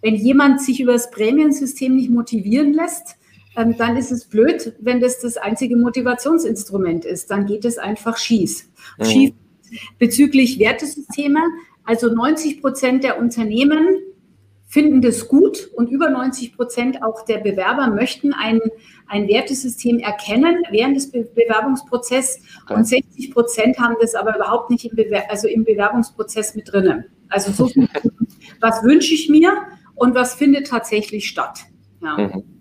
[0.00, 3.18] Wenn jemand sich über das Prämiensystem nicht motivieren lässt,
[3.54, 7.30] dann ist es blöd, wenn das das einzige Motivationsinstrument ist.
[7.30, 8.68] Dann geht es einfach schief.
[8.98, 9.04] Mhm.
[9.04, 9.32] schief.
[9.98, 11.40] Bezüglich Wertesysteme,
[11.84, 13.86] also 90 Prozent der Unternehmen
[14.66, 18.60] finden das gut und über 90 Prozent auch der Bewerber möchten ein,
[19.08, 22.74] ein Wertesystem erkennen während des Be Bewerbungsprozesses okay.
[22.74, 27.04] und 60 Prozent haben das aber überhaupt nicht im, Bewer also im Bewerbungsprozess mit drinnen.
[27.28, 27.88] Also so viel,
[28.60, 29.52] was wünsche ich mir
[29.96, 31.64] und was findet tatsächlich statt.
[32.00, 32.16] Ja.
[32.16, 32.59] Mhm.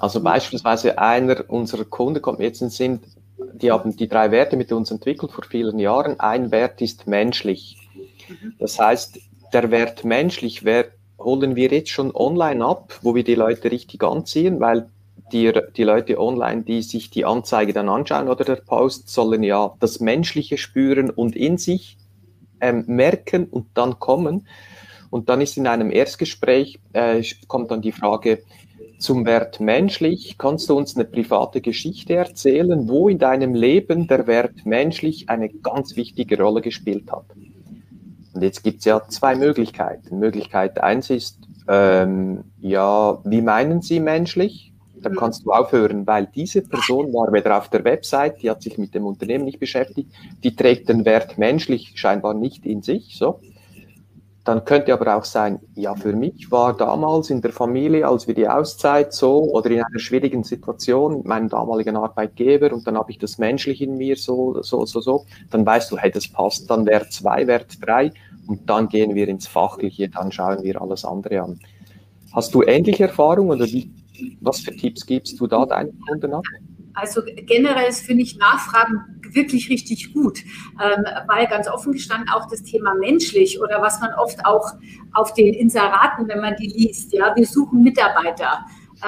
[0.00, 3.00] Also beispielsweise einer unserer Kunden kommt jetzt in den Sinn,
[3.52, 6.18] die haben die drei Werte mit uns entwickelt vor vielen Jahren.
[6.18, 7.76] Ein Wert ist menschlich.
[8.58, 9.20] Das heißt,
[9.52, 10.86] der Wert menschlich wär,
[11.18, 14.88] holen wir jetzt schon online ab, wo wir die Leute richtig anziehen, weil
[15.32, 19.74] die, die Leute online, die sich die Anzeige dann anschauen oder der Post, sollen ja
[19.80, 21.98] das Menschliche spüren und in sich
[22.62, 24.46] ähm, merken und dann kommen.
[25.10, 28.42] Und dann ist in einem Erstgespräch, äh, kommt dann die Frage,
[29.00, 30.36] zum Wert menschlich.
[30.38, 35.48] Kannst du uns eine private Geschichte erzählen, wo in deinem Leben der Wert menschlich eine
[35.48, 37.24] ganz wichtige Rolle gespielt hat?
[38.32, 40.18] Und jetzt gibt es ja zwei Möglichkeiten.
[40.18, 44.72] Möglichkeit eins ist, ähm, ja, wie meinen Sie menschlich?
[45.02, 45.16] Da mhm.
[45.16, 48.94] kannst du aufhören, weil diese Person war weder auf der Website, die hat sich mit
[48.94, 50.10] dem Unternehmen nicht beschäftigt,
[50.44, 53.40] die trägt den Wert menschlich scheinbar nicht in sich, so.
[54.50, 58.34] Dann könnte aber auch sein, ja, für mich war damals in der Familie, als wir
[58.34, 63.12] die Auszeit so oder in einer schwierigen Situation mit meinem damaligen Arbeitgeber und dann habe
[63.12, 66.68] ich das menschlich in mir so, so, so, so, dann weißt du, hey, das passt,
[66.68, 68.10] dann Wert zwei, Wert drei
[68.48, 71.60] und dann gehen wir ins Fachliche, dann schauen wir alles andere an.
[72.32, 73.88] Hast du ähnliche Erfahrungen oder wie,
[74.40, 76.42] was für Tipps gibst du da deinen Kunden ab?
[76.94, 80.40] Also generell finde ich Nachfragen wirklich richtig gut,
[80.82, 84.72] ähm, weil ganz offen gestanden auch das Thema menschlich oder was man oft auch
[85.12, 88.64] auf den Inseraten, wenn man die liest, ja, wir suchen Mitarbeiter,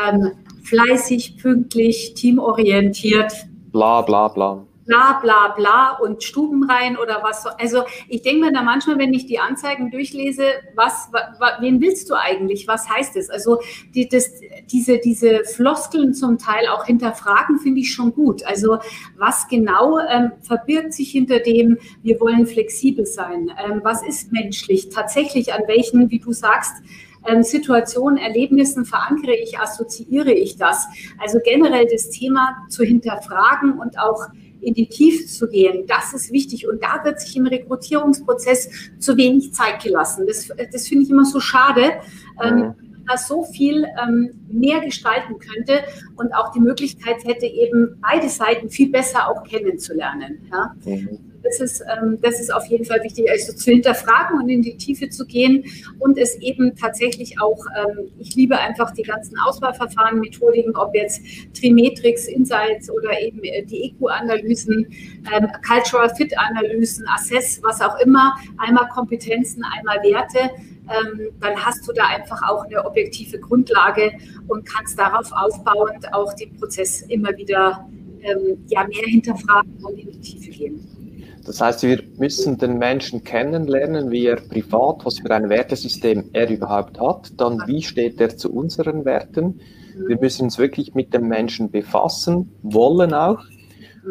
[0.08, 0.32] ähm,
[0.64, 3.32] fleißig, pünktlich, teamorientiert.
[3.72, 7.46] Bla bla bla bla bla bla und Stubenreihen oder was.
[7.46, 12.10] Also ich denke mir da manchmal, wenn ich die Anzeigen durchlese, was, wa, wen willst
[12.10, 12.66] du eigentlich?
[12.66, 13.30] Was heißt es?
[13.30, 13.60] Also
[13.94, 14.30] die, das,
[14.70, 18.44] diese, diese Floskeln zum Teil auch hinterfragen, finde ich schon gut.
[18.44, 18.78] Also
[19.16, 23.50] was genau ähm, verbirgt sich hinter dem, wir wollen flexibel sein?
[23.64, 24.88] Ähm, was ist menschlich?
[24.90, 26.82] Tatsächlich an welchen, wie du sagst,
[27.26, 30.86] ähm, Situationen, Erlebnissen verankere ich, assoziiere ich das.
[31.18, 34.28] Also generell das Thema zu hinterfragen und auch
[34.62, 36.68] in die Tiefe zu gehen, das ist wichtig.
[36.68, 40.26] Und da wird sich im Rekrutierungsprozess zu wenig Zeit gelassen.
[40.26, 42.00] Das, das finde ich immer so schade.
[42.42, 42.74] Ähm,
[43.08, 45.80] dass so viel ähm, mehr gestalten könnte
[46.16, 50.48] und auch die Möglichkeit hätte, eben beide Seiten viel besser auch kennenzulernen.
[50.52, 50.72] Ja?
[50.84, 51.31] Mhm.
[51.42, 54.76] Das ist, ähm, das ist auf jeden Fall wichtig, also zu hinterfragen und in die
[54.76, 55.64] Tiefe zu gehen
[55.98, 61.22] und es eben tatsächlich auch, ähm, ich liebe einfach die ganzen Auswahlverfahren, Methodiken, ob jetzt
[61.58, 64.86] Trimetrix, Insights oder eben äh, die EQ-Analysen,
[65.34, 70.50] ähm, Cultural Fit-Analysen, Assess, was auch immer, einmal Kompetenzen, einmal Werte,
[70.88, 74.12] ähm, dann hast du da einfach auch eine objektive Grundlage
[74.48, 77.88] und kannst darauf aufbauend auch den Prozess immer wieder
[78.22, 81.01] ähm, ja, mehr hinterfragen und in die Tiefe gehen.
[81.44, 86.48] Das heißt, wir müssen den Menschen kennenlernen, wie er privat, was für ein Wertesystem er
[86.48, 89.60] überhaupt hat, dann wie steht er zu unseren Werten.
[90.06, 93.40] Wir müssen uns wirklich mit dem Menschen befassen, wollen auch.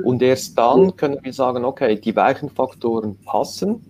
[0.03, 3.81] Und erst dann können wir sagen, okay, die weichen Faktoren passen.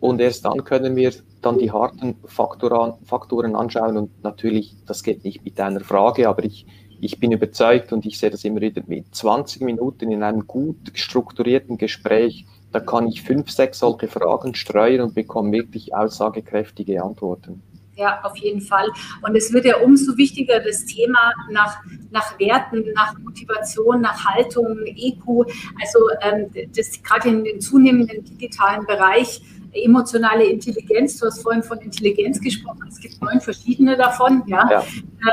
[0.00, 3.96] Und erst dann können wir dann die harten Faktoren, Faktoren anschauen.
[3.96, 6.66] Und natürlich, das geht nicht mit einer Frage, aber ich,
[7.00, 10.92] ich bin überzeugt und ich sehe das immer wieder mit 20 Minuten in einem gut
[10.94, 17.62] strukturierten Gespräch da kann ich fünf, sechs solche Fragen streuen und bekomme wirklich aussagekräftige Antworten.
[17.96, 18.88] Ja, auf jeden Fall.
[19.20, 24.78] Und es wird ja umso wichtiger, das Thema nach, nach Werten, nach Motivation, nach Haltung,
[24.86, 25.44] EQ,
[25.82, 31.18] also ähm, das gerade in den zunehmenden digitalen Bereich emotionale Intelligenz.
[31.18, 32.84] Du hast vorhin von Intelligenz gesprochen.
[32.88, 34.42] Es gibt neun verschiedene davon.
[34.46, 34.68] Ja.
[34.70, 34.84] ja.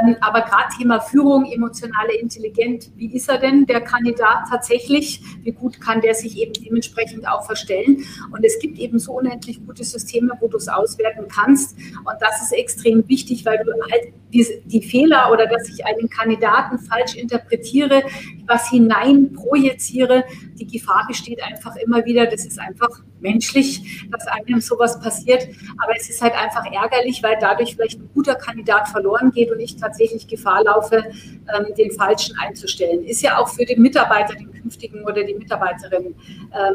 [0.02, 2.92] Ähm, aber gerade Thema Führung, emotionale Intelligenz.
[2.96, 5.22] Wie ist er denn, der Kandidat tatsächlich?
[5.44, 8.04] Wie gut kann der sich eben dementsprechend auch verstellen?
[8.32, 11.78] Und es gibt eben so unendlich gute Systeme, wo du es auswerten kannst.
[11.78, 16.10] Und das ist extrem wichtig, weil du halt die, die Fehler oder dass ich einen
[16.10, 18.04] Kandidaten falsch interpretiere,
[18.46, 20.26] was hinein projiziere,
[20.60, 22.26] die Gefahr besteht einfach immer wieder.
[22.26, 25.48] Das ist einfach menschlich, dass einem sowas passiert.
[25.84, 29.60] Aber es ist halt einfach ärgerlich, weil dadurch vielleicht ein guter Kandidat verloren geht und
[29.60, 33.04] ich tatsächlich Gefahr laufe, ähm, den falschen einzustellen.
[33.04, 36.16] Ist ja auch für den Mitarbeiter, den künftigen oder die Mitarbeiterin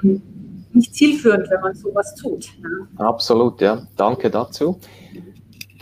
[0.02, 0.22] ähm,
[0.72, 2.48] nicht zielführend, wenn man sowas tut.
[2.62, 2.88] Ne?
[2.98, 3.86] Absolut, ja.
[3.96, 4.78] Danke dazu.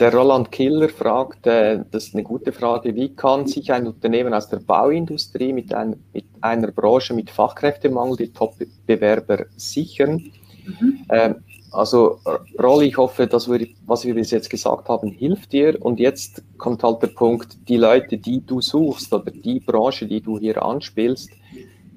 [0.00, 4.32] Der Roland Killer fragt, äh, das ist eine gute Frage, wie kann sich ein Unternehmen
[4.32, 10.32] aus der Bauindustrie mit, ein, mit einer Branche mit Fachkräftemangel die Top-Bewerber sichern?
[10.80, 11.04] Mhm.
[11.10, 11.34] Ähm,
[11.72, 12.18] also,
[12.60, 15.76] Rolli, ich hoffe, dass wir, was wir bis jetzt gesagt haben, hilft dir.
[15.80, 20.20] Und jetzt kommt halt der Punkt, die Leute, die du suchst oder die Branche, die
[20.20, 21.30] du hier anspielst,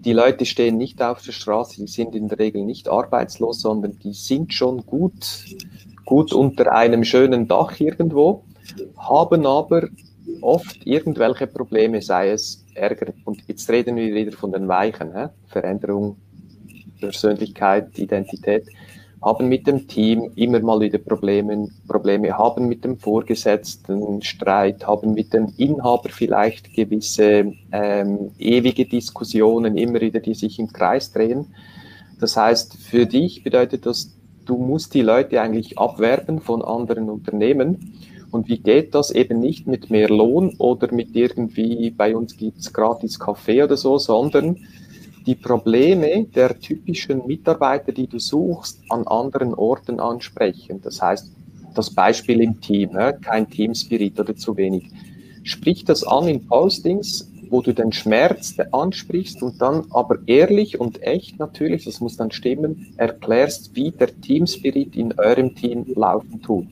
[0.04, 3.98] die Leute stehen nicht auf der Straße, die sind in der Regel nicht arbeitslos, sondern
[4.00, 5.46] die sind schon gut,
[6.06, 8.44] gut unter einem schönen Dach irgendwo,
[8.98, 9.88] haben aber
[10.42, 13.14] oft irgendwelche Probleme, sei es Ärger.
[13.24, 15.28] Und jetzt reden wir wieder von den Weichen, hä?
[15.48, 16.18] Veränderung,
[17.08, 18.68] Persönlichkeit, Identität
[19.24, 25.13] haben mit dem Team immer mal wieder Probleme, Probleme, haben mit dem Vorgesetzten Streit, haben
[25.13, 31.48] mit dem Inhaber vielleicht gewisse ähm, ewige Diskussionen, immer wieder, die sich im Kreis drehen.
[32.20, 34.13] Das heißt, für dich bedeutet das,
[34.46, 37.94] du musst die Leute eigentlich abwerben von anderen Unternehmen.
[38.32, 42.74] Und wie geht das eben nicht mit mehr Lohn oder mit irgendwie, bei uns gibt's
[42.74, 44.58] gratis Kaffee oder so, sondern
[45.26, 50.82] die Probleme der typischen Mitarbeiter, die du suchst, an anderen Orten ansprechen.
[50.82, 51.32] Das heißt,
[51.74, 54.90] das Beispiel im Team, kein Teamspirit oder zu wenig.
[55.44, 61.02] Sprich das an in Postings, wo du den Schmerz ansprichst und dann aber ehrlich und
[61.04, 66.68] echt natürlich, das muss dann stimmen, erklärst, wie der Teamspirit in eurem Team laufen tut.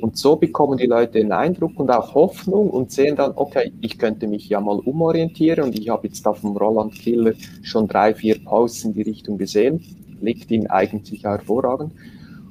[0.00, 3.98] Und so bekommen die Leute einen Eindruck und auch Hoffnung und sehen dann, okay, ich
[3.98, 7.32] könnte mich ja mal umorientieren und ich habe jetzt da vom Roland Killer
[7.62, 9.82] schon drei, vier Posts in die Richtung gesehen.
[10.20, 11.92] Liegt ihm eigentlich hervorragend.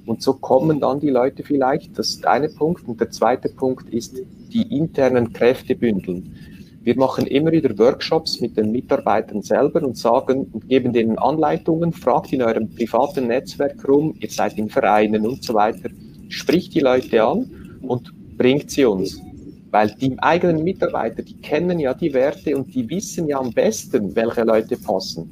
[0.05, 2.87] Und so kommen dann die Leute vielleicht, das ist der eine Punkt.
[2.87, 4.17] Und der zweite Punkt ist
[4.53, 6.33] die internen Kräfte bündeln.
[6.83, 11.91] Wir machen immer wieder Workshops mit den Mitarbeitern selber und sagen und geben denen Anleitungen,
[11.91, 15.89] fragt in eurem privaten Netzwerk rum, ihr seid in Vereinen und so weiter
[16.29, 19.21] spricht die Leute an und bringt sie uns.
[19.71, 24.15] Weil die eigenen Mitarbeiter, die kennen ja die Werte und die wissen ja am besten,
[24.15, 25.29] welche Leute passen.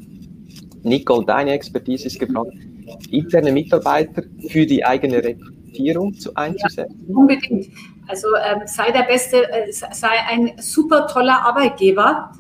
[0.84, 2.52] Nicole, deine Expertise ist gefragt,
[3.10, 7.06] interne Mitarbeiter für die eigene Rekrutierung zu einzusetzen?
[7.08, 7.68] Ja, unbedingt.
[8.08, 12.32] Also ähm, sei der beste, äh, sei ein super toller Arbeitgeber,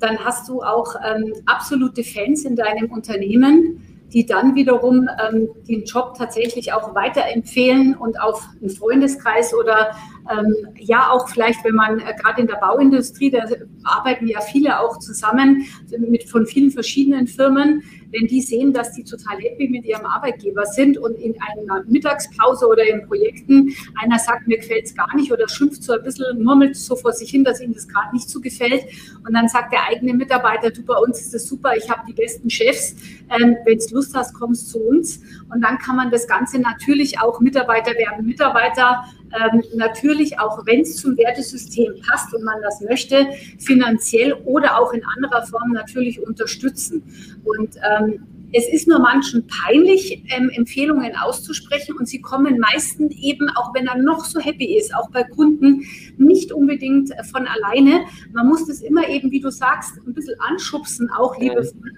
[0.00, 5.84] dann hast du auch ähm, absolute Fans in deinem Unternehmen die dann wiederum ähm, den
[5.84, 9.94] Job tatsächlich auch weiterempfehlen und auf einen Freundeskreis oder
[10.30, 13.44] ähm, ja auch vielleicht, wenn man äh, gerade in der Bauindustrie, da
[13.84, 15.66] arbeiten ja viele auch zusammen
[15.98, 20.64] mit von vielen verschiedenen Firmen, wenn die sehen, dass die total happy mit ihrem Arbeitgeber
[20.66, 25.32] sind und in einer Mittagspause oder in Projekten einer sagt, mir gefällt es gar nicht
[25.32, 28.28] oder schimpft so ein bisschen, murmelt so vor sich hin, dass ihm das gerade nicht
[28.28, 28.84] so gefällt
[29.26, 32.12] und dann sagt der eigene Mitarbeiter, du, bei uns ist das super, ich habe die
[32.12, 32.94] besten Chefs,
[33.30, 35.20] ähm, wenn es Lust hast, kommst zu uns.
[35.52, 39.04] Und dann kann man das Ganze natürlich auch Mitarbeiter werden Mitarbeiter,
[39.34, 43.26] ähm, natürlich auch, wenn es zum Wertesystem passt und man das möchte,
[43.58, 47.02] finanziell oder auch in anderer Form natürlich unterstützen.
[47.44, 53.48] Und ähm, es ist nur manchen peinlich, ähm, Empfehlungen auszusprechen und sie kommen meistens eben,
[53.56, 55.84] auch wenn er noch so happy ist, auch bei Kunden,
[56.18, 58.04] nicht unbedingt von alleine.
[58.32, 61.92] Man muss das immer eben, wie du sagst, ein bisschen anschubsen, auch liebevoll.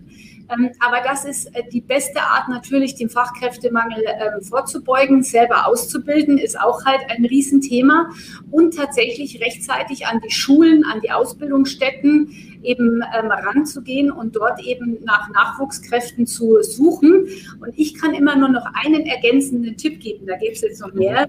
[0.51, 6.39] Ähm, aber das ist äh, die beste Art natürlich, dem Fachkräftemangel ähm, vorzubeugen, selber auszubilden,
[6.39, 8.11] ist auch halt ein Riesenthema.
[8.51, 14.99] Und tatsächlich rechtzeitig an die Schulen, an die Ausbildungsstätten eben ähm, ranzugehen und dort eben
[15.05, 17.27] nach Nachwuchskräften zu suchen.
[17.61, 20.93] Und ich kann immer nur noch einen ergänzenden Tipp geben, da gibt es jetzt noch
[20.93, 21.29] mehrere.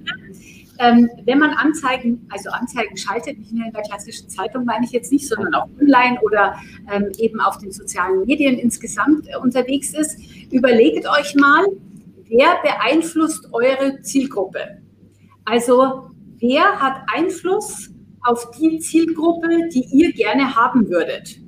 [0.80, 4.92] Ähm, wenn man Anzeigen, also Anzeigen schaltet, nicht nur in der klassischen Zeitung, meine ich
[4.92, 6.56] jetzt nicht, sondern auch online oder
[6.92, 10.20] ähm, eben auf den sozialen Medien insgesamt äh, unterwegs ist,
[10.52, 11.66] überlegt euch mal,
[12.28, 14.82] wer beeinflusst eure Zielgruppe?
[15.46, 17.90] Also wer hat Einfluss
[18.22, 21.40] auf die Zielgruppe, die ihr gerne haben würdet?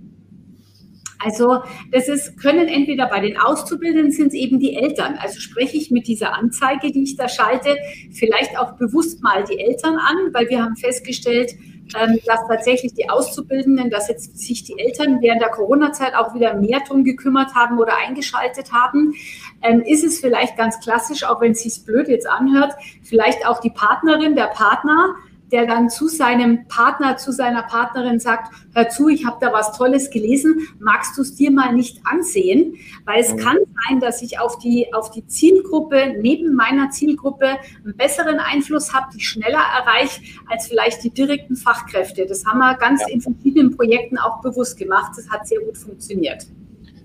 [1.23, 5.17] Also das ist, können entweder bei den Auszubildenden sind es eben die Eltern.
[5.19, 7.77] Also spreche ich mit dieser Anzeige, die ich da schalte,
[8.11, 11.55] vielleicht auch bewusst mal die Eltern an, weil wir haben festgestellt,
[11.99, 16.53] ähm, dass tatsächlich die Auszubildenden, dass jetzt sich die Eltern während der Corona-Zeit auch wieder
[16.53, 19.13] mehr drum gekümmert haben oder eingeschaltet haben.
[19.61, 23.59] Ähm, ist es vielleicht ganz klassisch, auch wenn es sich blöd jetzt anhört, vielleicht auch
[23.59, 25.15] die Partnerin, der Partner,
[25.51, 29.77] der dann zu seinem Partner, zu seiner Partnerin sagt, hör zu, ich habe da was
[29.77, 32.75] Tolles gelesen, magst du es dir mal nicht ansehen?
[33.05, 33.37] Weil es mhm.
[33.37, 33.57] kann
[33.87, 39.07] sein, dass ich auf die, auf die Zielgruppe, neben meiner Zielgruppe, einen besseren Einfluss habe,
[39.15, 42.25] die schneller erreiche, als vielleicht die direkten Fachkräfte.
[42.25, 43.07] Das haben wir ganz ja.
[43.13, 45.13] in verschiedenen Projekten auch bewusst gemacht.
[45.15, 46.45] Das hat sehr gut funktioniert.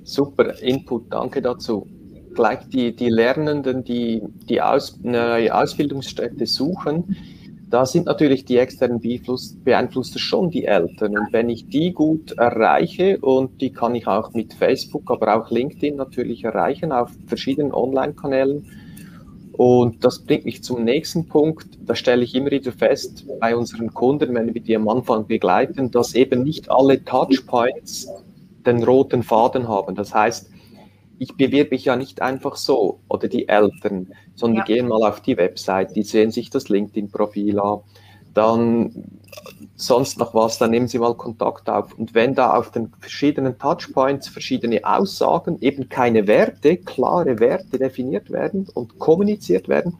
[0.04, 1.86] Super Input, danke dazu.
[2.34, 7.16] Gleich die, die Lernenden, die, die Aus, eine neue Ausbildungsstätte suchen,
[7.74, 11.18] da sind natürlich die externen Beeinflusser schon die Eltern.
[11.18, 15.50] Und wenn ich die gut erreiche, und die kann ich auch mit Facebook, aber auch
[15.50, 18.64] LinkedIn natürlich erreichen, auf verschiedenen Online-Kanälen,
[19.54, 21.66] und das bringt mich zum nächsten Punkt.
[21.84, 25.90] Da stelle ich immer wieder fest bei unseren Kunden, wenn wir die am Anfang begleiten,
[25.90, 28.08] dass eben nicht alle Touchpoints
[28.64, 29.96] den roten Faden haben.
[29.96, 30.48] Das heißt,
[31.18, 34.64] ich bewirbe mich ja nicht einfach so oder die Eltern, sondern ja.
[34.64, 37.80] die gehen mal auf die Website, die sehen sich das LinkedIn-Profil an,
[38.34, 39.20] dann
[39.76, 41.94] sonst noch was, dann nehmen sie mal Kontakt auf.
[41.98, 48.30] Und wenn da auf den verschiedenen Touchpoints verschiedene Aussagen, eben keine Werte, klare Werte definiert
[48.30, 49.96] werden und kommuniziert werden,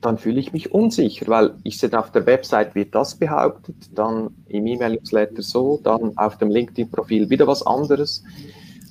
[0.00, 4.34] dann fühle ich mich unsicher, weil ich sehe auf der Website wird das behauptet, dann
[4.48, 8.24] im E-Mail-Newsletter so, dann auf dem LinkedIn-Profil wieder was anderes.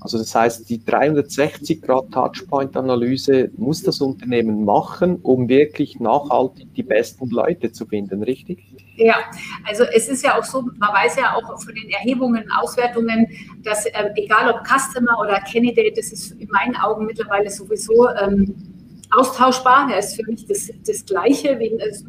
[0.01, 6.81] Also das heißt, die 360 Grad Touchpoint-Analyse muss das Unternehmen machen, um wirklich nachhaltig die
[6.81, 8.65] besten Leute zu finden, richtig?
[8.95, 9.15] Ja,
[9.63, 13.27] also es ist ja auch so, man weiß ja auch von den Erhebungen, Auswertungen,
[13.63, 18.70] dass äh, egal ob Customer oder Candidate, das ist in meinen Augen mittlerweile sowieso ähm,
[19.11, 19.89] austauschbar.
[19.91, 21.59] Er ist für mich das, das Gleiche.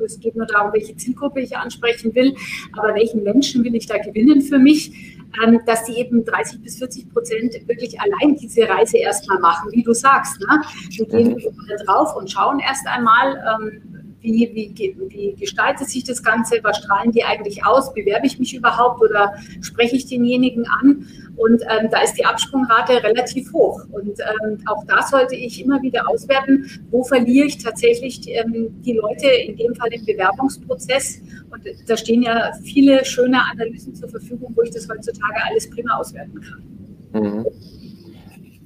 [0.05, 2.35] Es geht nur darum, welche Zielgruppe ich ansprechen will,
[2.77, 5.19] aber welchen Menschen will ich da gewinnen für mich.
[5.43, 9.83] Ähm, dass die eben 30 bis 40 Prozent wirklich allein diese Reise erstmal machen, wie
[9.83, 10.39] du sagst.
[10.41, 10.61] Ne?
[10.91, 11.87] Die gehen mhm.
[11.87, 13.92] drauf und schauen erst einmal, ähm,
[14.23, 18.55] wie, wie, wie gestaltet sich das Ganze, was strahlen die eigentlich aus, bewerbe ich mich
[18.55, 21.07] überhaupt oder spreche ich denjenigen an?
[21.37, 23.83] Und ähm, da ist die Absprungrate relativ hoch.
[23.91, 28.93] Und ähm, auch da sollte ich immer wieder auswerten, wo verliere ich tatsächlich ähm, die
[28.93, 31.21] Leute, in dem Fall im Bewerbungsprozess.
[31.51, 35.97] Und da stehen ja viele schöne Analysen zur Verfügung, wo ich das heutzutage alles prima
[35.97, 37.23] auswerten kann.
[37.23, 37.47] Mhm.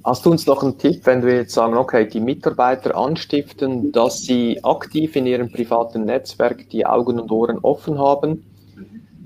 [0.07, 4.21] Hast du uns noch einen Tipp, wenn wir jetzt sagen, okay, die Mitarbeiter anstiften, dass
[4.21, 8.45] sie aktiv in ihrem privaten Netzwerk die Augen und Ohren offen haben?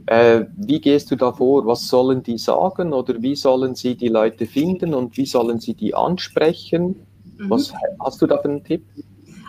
[0.08, 1.67] Äh, wie gehst du da vor?
[1.67, 5.76] Was sollen die sagen oder wie sollen sie die Leute finden und wie sollen sie
[5.76, 7.06] die ansprechen?
[7.38, 7.50] Mhm.
[7.52, 7.72] Was
[8.04, 8.84] hast du da für einen Tipp?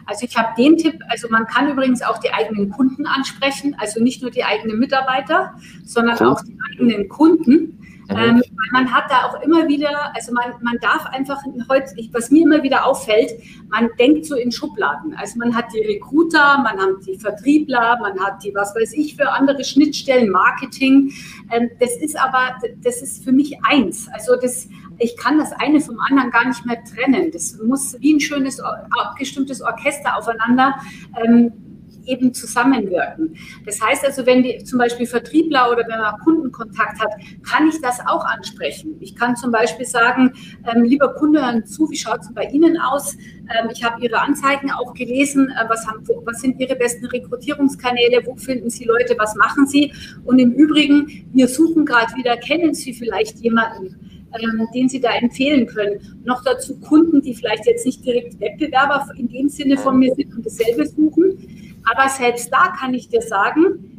[0.05, 4.03] Also ich habe den Tipp, also man kann übrigens auch die eigenen Kunden ansprechen, also
[4.03, 5.55] nicht nur die eigenen Mitarbeiter,
[5.87, 6.27] sondern cool.
[6.27, 7.79] auch die eigenen Kunden.
[8.09, 8.17] Mhm.
[8.17, 12.43] Ähm, man hat da auch immer wieder, also man, man darf einfach heute, was mir
[12.43, 13.33] immer wieder auffällt,
[13.69, 15.15] man denkt so in Schubladen.
[15.15, 19.17] Also man hat die Recruiter, man hat die Vertriebler, man hat die, was weiß ich,
[19.17, 21.13] für andere Schnittstellen, Marketing.
[21.51, 24.09] Ähm, das ist aber, das ist für mich eins.
[24.13, 27.31] Also das, ich kann das eine vom anderen gar nicht mehr trennen.
[27.33, 30.75] Das muss wie ein schönes, abgestimmtes Orchester aufeinander.
[31.23, 31.72] Ähm,
[32.07, 33.37] eben zusammenwirken.
[33.65, 37.11] Das heißt also, wenn die, zum Beispiel Vertriebler oder wenn man Kundenkontakt hat,
[37.49, 38.97] kann ich das auch ansprechen.
[39.01, 40.33] Ich kann zum Beispiel sagen,
[40.73, 43.15] ähm, lieber Kunde, hören zu, wie schaut es bei Ihnen aus?
[43.15, 45.51] Ähm, ich habe Ihre Anzeigen auch gelesen.
[45.51, 48.23] Äh, was, haben, was sind Ihre besten Rekrutierungskanäle?
[48.25, 49.15] Wo finden Sie Leute?
[49.19, 49.93] Was machen Sie?
[50.25, 54.13] Und im Übrigen, wir suchen gerade wieder, kennen Sie vielleicht jemanden?
[54.41, 56.21] ähm, den Sie da empfehlen können.
[56.25, 60.35] Noch dazu Kunden, die vielleicht jetzt nicht direkt Wettbewerber in dem Sinne von mir sind
[60.35, 61.62] und dasselbe suchen.
[61.91, 63.93] Aber selbst da kann ich dir sagen,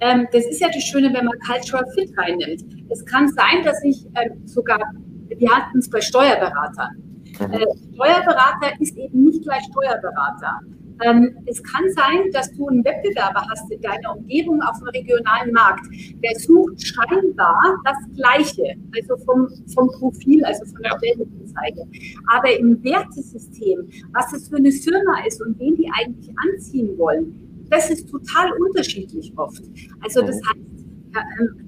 [0.00, 2.64] ähm, das ist ja das Schöne, wenn man Cultural Fit reinnimmt.
[2.90, 4.80] Es kann sein, dass ich ähm, sogar,
[5.28, 6.96] wir hatten es bei Steuerberatern.
[7.38, 7.52] Mhm.
[7.52, 10.60] Äh, Steuerberater ist eben nicht gleich Steuerberater.
[11.04, 15.52] Ähm, es kann sein, dass du einen Wettbewerber hast in deiner Umgebung auf dem regionalen
[15.52, 15.86] Markt,
[16.22, 21.86] der sucht scheinbar das Gleiche, also vom, vom Profil, also von der Stellenanzeige.
[22.32, 27.66] Aber im Wertesystem, was es für eine Firma ist und wen die eigentlich anziehen wollen,
[27.70, 29.62] das ist total unterschiedlich oft.
[30.02, 30.71] Also das heißt, ähm,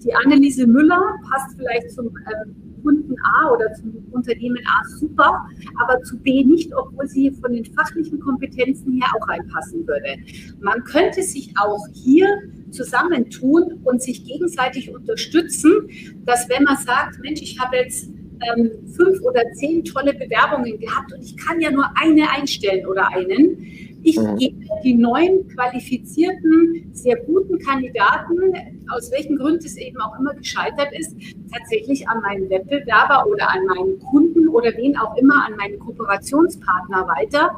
[0.05, 5.47] die Anneliese Müller passt vielleicht zum ähm, Kunden A oder zum Unternehmen A super,
[5.80, 10.16] aber zu B nicht, obwohl sie von den fachlichen Kompetenzen her auch reinpassen würde.
[10.61, 12.28] Man könnte sich auch hier
[12.70, 15.88] zusammentun und sich gegenseitig unterstützen,
[16.24, 18.11] dass wenn man sagt, Mensch, ich habe jetzt
[18.53, 23.09] ähm, fünf oder zehn tolle Bewerbungen gehabt und ich kann ja nur eine einstellen oder
[23.09, 30.19] einen, ich gebe die neuen qualifizierten, sehr guten Kandidaten, aus welchen Gründen es eben auch
[30.19, 31.17] immer gescheitert ist,
[31.51, 37.09] tatsächlich an meinen Wettbewerber oder an meinen Kunden oder wen auch immer, an meinen Kooperationspartner
[37.09, 37.57] weiter.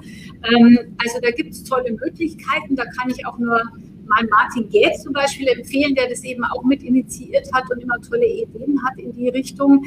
[0.48, 2.76] Ähm, also da gibt es tolle Möglichkeiten.
[2.76, 3.60] Da kann ich auch nur
[4.06, 8.00] mal Martin Gates zum Beispiel empfehlen, der das eben auch mit initiiert hat und immer
[8.08, 9.84] tolle Ideen hat in die Richtung.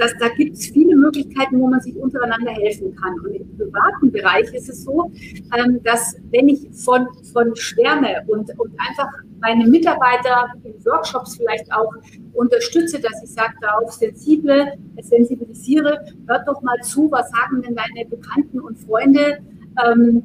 [0.00, 3.12] Dass da gibt es viele Möglichkeiten, wo man sich untereinander helfen kann.
[3.20, 5.12] Und im privaten Bereich ist es so,
[5.56, 11.70] ähm, dass wenn ich von, von schwärme und, und einfach meine Mitarbeiter in Workshops vielleicht
[11.70, 11.92] auch
[12.32, 14.72] unterstütze, dass ich sage, darauf sensible,
[15.02, 19.38] sensibilisiere, hört doch mal zu, was sagen denn deine Bekannten und Freunde,
[19.84, 20.22] ähm,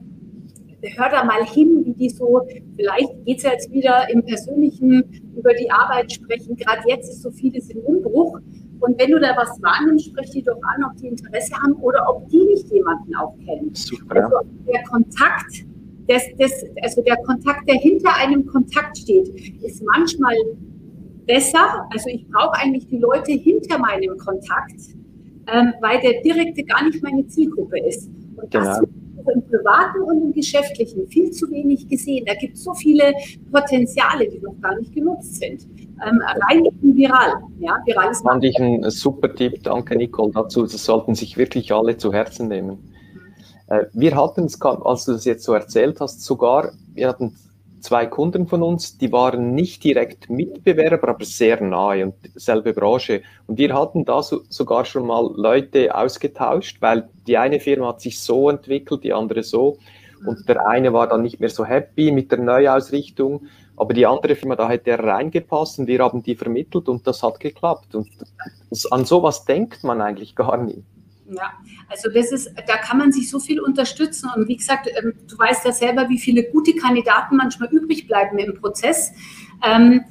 [0.95, 5.03] hör da mal hin, wie die so, vielleicht geht es ja jetzt wieder im Persönlichen
[5.35, 8.39] über die Arbeit sprechen, gerade jetzt ist so vieles im Umbruch
[8.79, 12.07] und wenn du da was wahrnimmst, sprich die doch an, ob die Interesse haben oder
[12.09, 13.71] ob die nicht jemanden auch kennen.
[13.73, 14.23] Super.
[14.23, 15.65] Also der Kontakt,
[16.07, 16.51] das, das,
[16.81, 19.27] also der Kontakt, der hinter einem Kontakt steht,
[19.63, 20.35] ist manchmal
[21.25, 21.87] besser.
[21.91, 24.79] Also ich brauche eigentlich die Leute hinter meinem Kontakt,
[25.51, 28.09] ähm, weil der direkte gar nicht meine Zielgruppe ist.
[28.35, 28.89] Und das genau
[29.33, 32.25] im privaten und im geschäftlichen viel zu wenig gesehen.
[32.25, 33.13] Da gibt es so viele
[33.51, 35.65] Potenziale, die noch gar nicht genutzt sind.
[36.03, 37.43] Ähm, rein viral.
[37.59, 39.63] Ja, viral ist Fand ich ein super Tipp.
[39.63, 40.63] Danke, Nicole, dazu.
[40.63, 42.93] Das sollten sich wirklich alle zu Herzen nehmen.
[43.67, 47.35] Äh, wir hatten es, als du das jetzt so erzählt hast, sogar, wir hatten
[47.85, 53.21] zwei Kunden von uns, die waren nicht direkt Mitbewerber, aber sehr nahe und selbe Branche.
[53.47, 58.01] Und wir hatten da so, sogar schon mal Leute ausgetauscht, weil die eine Firma hat
[58.01, 59.77] sich so entwickelt, die andere so.
[60.27, 63.47] Und der eine war dann nicht mehr so happy mit der Neuausrichtung,
[63.77, 67.23] aber die andere Firma, da hätte er reingepasst und wir haben die vermittelt und das
[67.23, 67.95] hat geklappt.
[67.95, 68.09] Und
[68.69, 70.83] das, an sowas denkt man eigentlich gar nicht.
[71.27, 71.53] Ja,
[71.89, 74.29] also das ist, da kann man sich so viel unterstützen.
[74.35, 78.37] Und wie gesagt, ähm, du weißt ja selber, wie viele gute Kandidaten manchmal übrig bleiben
[78.37, 79.11] im Prozess.
[79.65, 80.03] Ähm,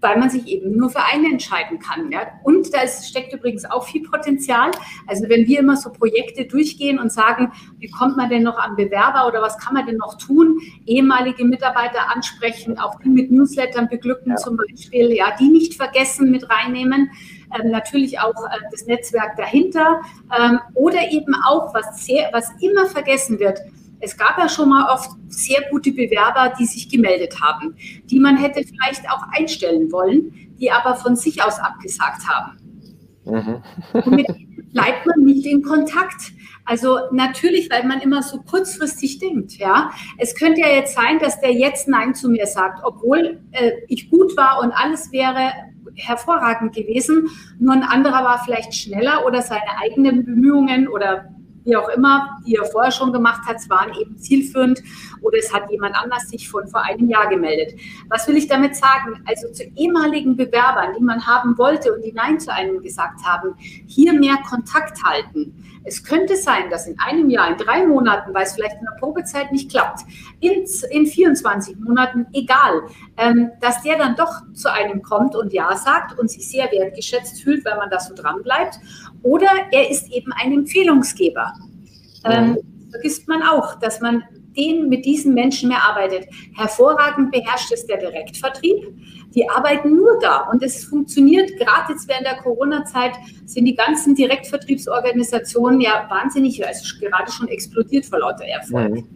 [0.00, 2.10] weil man sich eben nur für eine entscheiden kann.
[2.12, 2.20] Ja?
[2.42, 4.70] Und da ist, steckt übrigens auch viel Potenzial.
[5.06, 8.76] Also wenn wir immer so Projekte durchgehen und sagen, wie kommt man denn noch an
[8.76, 13.88] Bewerber oder was kann man denn noch tun, ehemalige Mitarbeiter ansprechen, auch die mit Newslettern
[13.88, 14.36] beglücken ja.
[14.36, 17.10] zum Beispiel, ja, die nicht vergessen mit reinnehmen.
[17.58, 20.02] Ähm, natürlich auch äh, das Netzwerk dahinter
[20.38, 23.60] ähm, oder eben auch, was, sehr, was immer vergessen wird,
[24.00, 27.74] es gab ja schon mal oft sehr gute Bewerber, die sich gemeldet haben,
[28.04, 32.58] die man hätte vielleicht auch einstellen wollen, die aber von sich aus abgesagt haben.
[33.24, 33.62] Mhm.
[33.92, 36.32] Und mit denen bleibt man nicht in Kontakt.
[36.64, 39.90] Also natürlich, weil man immer so kurzfristig denkt, ja.
[40.18, 44.10] Es könnte ja jetzt sein, dass der jetzt Nein zu mir sagt, obwohl äh, ich
[44.10, 45.52] gut war und alles wäre
[45.94, 47.28] hervorragend gewesen.
[47.58, 51.34] Nur ein anderer war vielleicht schneller oder seine eigenen Bemühungen oder
[51.68, 54.82] wie auch immer, die er vorher schon gemacht hat, waren eben zielführend
[55.22, 57.78] oder es hat jemand anders sich von vor einem Jahr gemeldet.
[58.08, 59.22] Was will ich damit sagen?
[59.26, 63.54] Also zu ehemaligen Bewerbern, die man haben wollte und die Nein zu einem gesagt haben,
[63.58, 65.54] hier mehr Kontakt halten.
[65.84, 68.98] Es könnte sein, dass in einem Jahr, in drei Monaten, weil es vielleicht in der
[68.98, 70.02] Probezeit nicht klappt,
[70.40, 72.82] in, in 24 Monaten, egal,
[73.16, 77.42] ähm, dass der dann doch zu einem kommt und Ja sagt und sich sehr wertgeschätzt
[77.42, 78.78] fühlt, weil man da so dran bleibt.
[79.22, 81.54] Oder er ist eben ein Empfehlungsgeber.
[82.24, 82.58] Ähm,
[82.90, 84.24] vergisst man auch, dass man
[84.58, 86.28] den, mit diesen Menschen mehr arbeitet.
[86.56, 88.84] Hervorragend beherrscht es der Direktvertrieb.
[89.34, 91.50] Die arbeiten nur da und es funktioniert.
[91.58, 93.12] Gerade jetzt während der Corona-Zeit
[93.46, 98.90] sind die ganzen Direktvertriebsorganisationen ja wahnsinnig, also gerade schon explodiert vor lauter Erfolg.
[98.90, 99.06] Mhm.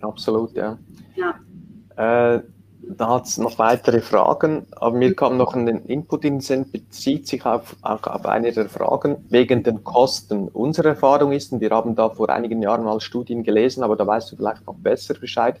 [0.00, 0.78] Absolut, ja.
[1.16, 2.34] ja.
[2.36, 2.42] Äh,
[2.88, 6.70] da hat es noch weitere Fragen, aber mir kam noch ein Input in den Sinn,
[6.70, 10.48] bezieht sich auf, auch auf eine der Fragen wegen den Kosten.
[10.48, 14.06] Unsere Erfahrung ist, und wir haben da vor einigen Jahren mal Studien gelesen, aber da
[14.06, 15.56] weißt du vielleicht noch besser Bescheid,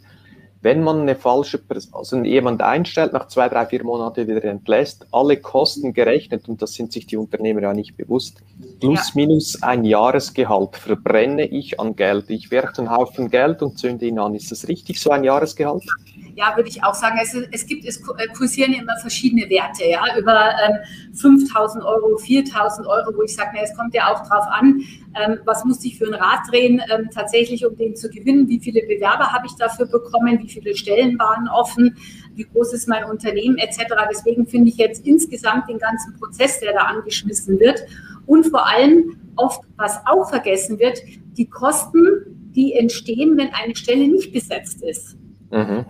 [0.62, 5.06] wenn man eine falsche Person, also jemand einstellt, nach zwei, drei, vier Monaten wieder entlässt,
[5.12, 8.42] alle Kosten gerechnet, und das sind sich die Unternehmer ja nicht bewusst,
[8.80, 9.12] plus ja.
[9.14, 12.30] minus ein Jahresgehalt verbrenne ich an Geld.
[12.30, 14.34] Ich werfe einen Haufen Geld und zünde ihn an.
[14.34, 15.84] Ist das richtig, so ein Jahresgehalt?
[15.84, 17.18] ja, würde ich auch sagen.
[17.22, 20.76] Es, es gibt, es äh, kursieren immer verschiedene Werte, ja, über ähm,
[21.14, 24.82] 5000 Euro, 4000 Euro, wo ich sage, na, es kommt ja auch drauf an,
[25.14, 28.60] ähm, was muss ich für ein Rad drehen, ähm, tatsächlich, um den zu gewinnen, wie
[28.60, 31.96] viele Bewerber habe ich dafür bekommen, wie viele Stellen waren offen,
[32.34, 33.84] wie groß ist mein Unternehmen etc.
[34.10, 37.80] Deswegen finde ich jetzt insgesamt den ganzen Prozess, der da angeschmissen wird
[38.26, 40.98] und vor allem oft, was auch vergessen wird,
[41.36, 45.16] die Kosten, die entstehen, wenn eine Stelle nicht besetzt ist.
[45.50, 45.86] Mhm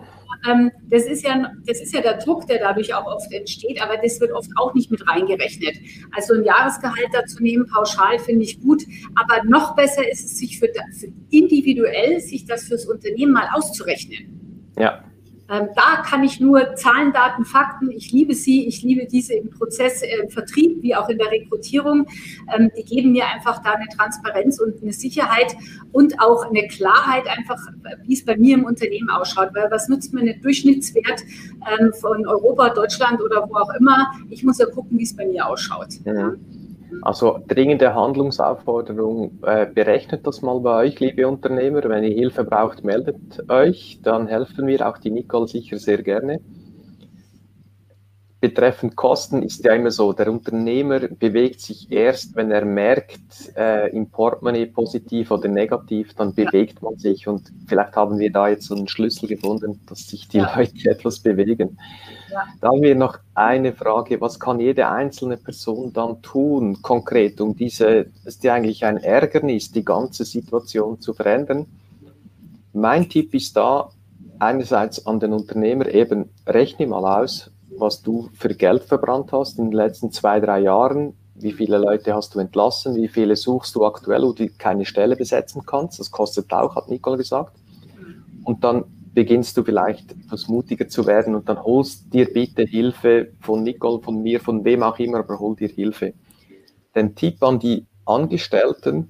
[0.89, 4.19] das, ist ja, das ist ja der Druck, der dadurch auch oft entsteht, aber das
[4.19, 5.77] wird oft auch nicht mit reingerechnet.
[6.15, 8.83] Also ein Jahresgehalt dazu nehmen, pauschal, finde ich gut,
[9.15, 14.71] aber noch besser ist es, sich für, für individuell sich das fürs Unternehmen mal auszurechnen.
[14.77, 15.03] Ja.
[15.49, 19.49] Ähm, da kann ich nur Zahlen, Daten, Fakten, ich liebe sie, ich liebe diese im
[19.49, 22.07] Prozess äh, im Vertrieb wie auch in der Rekrutierung.
[22.53, 25.55] Ähm, die geben mir einfach da eine Transparenz und eine Sicherheit
[25.93, 27.59] und auch eine Klarheit einfach,
[28.03, 29.49] wie es bei mir im Unternehmen ausschaut.
[29.53, 31.23] Weil was nutzt mir ein Durchschnittswert
[31.79, 34.11] ähm, von Europa, Deutschland oder wo auch immer?
[34.29, 35.93] Ich muss ja gucken, wie es bei mir ausschaut.
[36.05, 36.33] Ja.
[37.01, 41.83] Also dringende Handlungsaufforderung, äh, berechnet das mal bei euch, liebe Unternehmer.
[41.83, 43.17] Wenn ihr Hilfe braucht, meldet
[43.49, 46.39] euch, dann helfen wir, auch die Nicole sicher sehr gerne.
[48.47, 53.19] Betreffend Kosten ist ja immer so, der Unternehmer bewegt sich erst, wenn er merkt,
[53.57, 58.47] äh, im Portemonnaie positiv oder negativ, dann bewegt man sich und vielleicht haben wir da
[58.47, 60.55] jetzt so einen Schlüssel gefunden, dass sich die ja.
[60.55, 61.77] Leute etwas bewegen.
[62.31, 62.43] Ja.
[62.61, 67.53] Da haben wir noch eine Frage, was kann jede einzelne Person dann tun, konkret, um
[67.53, 71.65] diese, ist ja eigentlich ein Ärgernis, die ganze Situation zu verändern?
[72.71, 73.89] Mein Tipp ist da,
[74.39, 79.65] einerseits an den Unternehmer eben, rechne mal aus, was du für Geld verbrannt hast in
[79.65, 81.13] den letzten zwei, drei Jahren.
[81.35, 82.95] Wie viele Leute hast du entlassen?
[82.95, 85.99] Wie viele suchst du aktuell, wo du keine Stelle besetzen kannst?
[85.99, 87.55] Das kostet auch, hat Nicole gesagt.
[88.43, 93.29] Und dann beginnst du vielleicht etwas mutiger zu werden und dann holst dir bitte Hilfe
[93.41, 96.13] von Nicole, von mir, von wem auch immer, aber hol dir Hilfe.
[96.95, 99.09] Den Tipp an die Angestellten,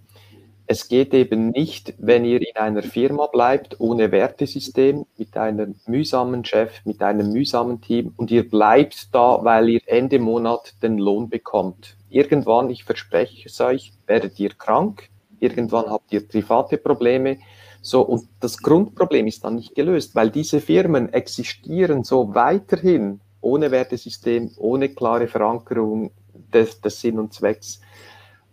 [0.69, 6.43] es geht eben nicht, wenn ihr in einer Firma bleibt, ohne Wertesystem, mit einem mühsamen
[6.43, 11.29] Chef, mit einem mühsamen Team und ihr bleibt da, weil ihr Ende Monat den Lohn
[11.29, 11.95] bekommt.
[12.09, 15.09] Irgendwann, ich verspreche es euch, werdet ihr krank,
[15.39, 17.37] irgendwann habt ihr private Probleme.
[17.81, 23.71] So, und das Grundproblem ist dann nicht gelöst, weil diese Firmen existieren so weiterhin ohne
[23.71, 26.11] Wertesystem, ohne klare Verankerung
[26.53, 27.79] des, des Sinn und Zwecks.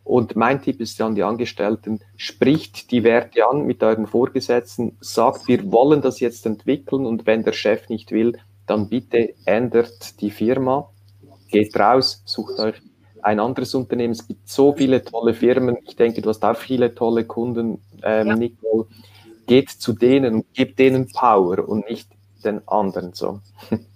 [0.04, 5.48] Und mein Tipp ist an die Angestellten, spricht die Werte an mit euren Vorgesetzten, sagt,
[5.48, 10.30] wir wollen das jetzt entwickeln und wenn der Chef nicht will, dann bitte ändert die
[10.30, 10.90] Firma,
[11.50, 12.74] geht raus, sucht euch
[13.22, 14.12] ein anderes Unternehmen.
[14.12, 15.78] Es gibt so viele tolle Firmen.
[15.86, 18.36] Ich denke, du hast auch viele tolle Kunden, ähm, ja.
[18.36, 18.86] Nicole.
[19.46, 22.08] Geht zu denen und gebt denen Power und nicht
[22.44, 23.40] den anderen so.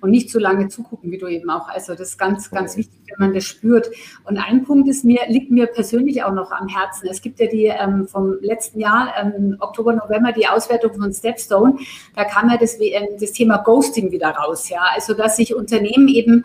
[0.00, 1.68] und nicht zu lange zugucken, wie du eben auch.
[1.68, 3.90] Also das ist ganz, ganz wichtig, wenn man das spürt.
[4.24, 7.08] Und ein Punkt ist mir, liegt mir persönlich auch noch am Herzen.
[7.08, 11.78] Es gibt ja die ähm, vom letzten Jahr, ähm, Oktober, November, die Auswertung von Stepstone.
[12.14, 12.78] Da kam ja das,
[13.20, 14.68] das Thema Ghosting wieder raus.
[14.68, 16.44] Ja, also dass sich Unternehmen eben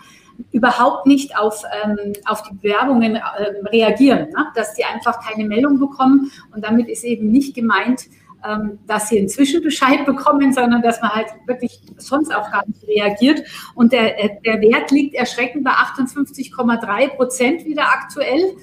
[0.52, 3.22] überhaupt nicht auf, ähm, auf die Bewerbungen äh,
[3.68, 4.48] reagieren, ne?
[4.56, 6.32] dass die einfach keine Meldung bekommen.
[6.54, 8.08] Und damit ist eben nicht gemeint,
[8.88, 13.44] dass sie inzwischen Bescheid bekommen, sondern dass man halt wirklich sonst auch gar nicht reagiert.
[13.76, 18.56] Und der, äh, der Wert liegt erschreckend bei 58,3 Prozent wieder aktuell.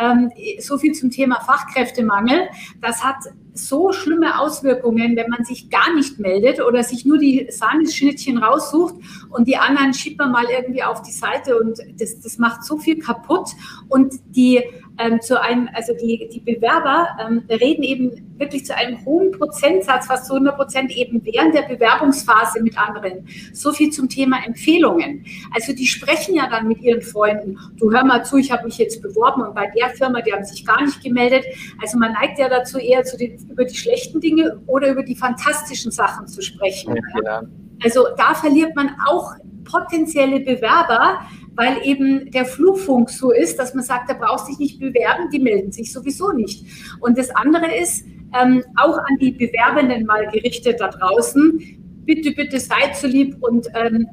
[0.00, 0.30] Ähm,
[0.60, 2.48] so viel zum Thema Fachkräftemangel.
[2.80, 3.16] Das hat
[3.58, 8.94] so schlimme Auswirkungen, wenn man sich gar nicht meldet oder sich nur die Sahneschnittchen raussucht
[9.30, 12.78] und die anderen schiebt man mal irgendwie auf die Seite und das, das macht so
[12.78, 13.50] viel kaputt.
[13.88, 14.62] Und die
[14.98, 20.06] ähm, zu einem, also die, die Bewerber ähm, reden eben wirklich zu einem hohen Prozentsatz,
[20.06, 23.26] fast zu 100 Prozent eben während der Bewerbungsphase mit anderen.
[23.52, 25.24] So viel zum Thema Empfehlungen.
[25.54, 27.58] Also die sprechen ja dann mit ihren Freunden.
[27.76, 30.44] Du hör mal zu, ich habe mich jetzt beworben und bei der Firma, die haben
[30.44, 31.44] sich gar nicht gemeldet.
[31.80, 35.16] Also man neigt ja dazu eher zu den, über die schlechten Dinge oder über die
[35.16, 36.96] fantastischen Sachen zu sprechen.
[36.96, 37.52] Ja, genau.
[37.82, 39.34] Also da verliert man auch
[39.64, 41.20] potenzielle Bewerber,
[41.58, 45.40] weil eben der Flugfunk so ist, dass man sagt, da brauchst dich nicht bewerben, die
[45.40, 46.64] melden sich sowieso nicht.
[47.00, 48.06] Und das andere ist,
[48.40, 51.58] ähm, auch an die Bewerbenden mal gerichtet da draußen,
[52.04, 54.06] bitte, bitte seid so lieb und ähm,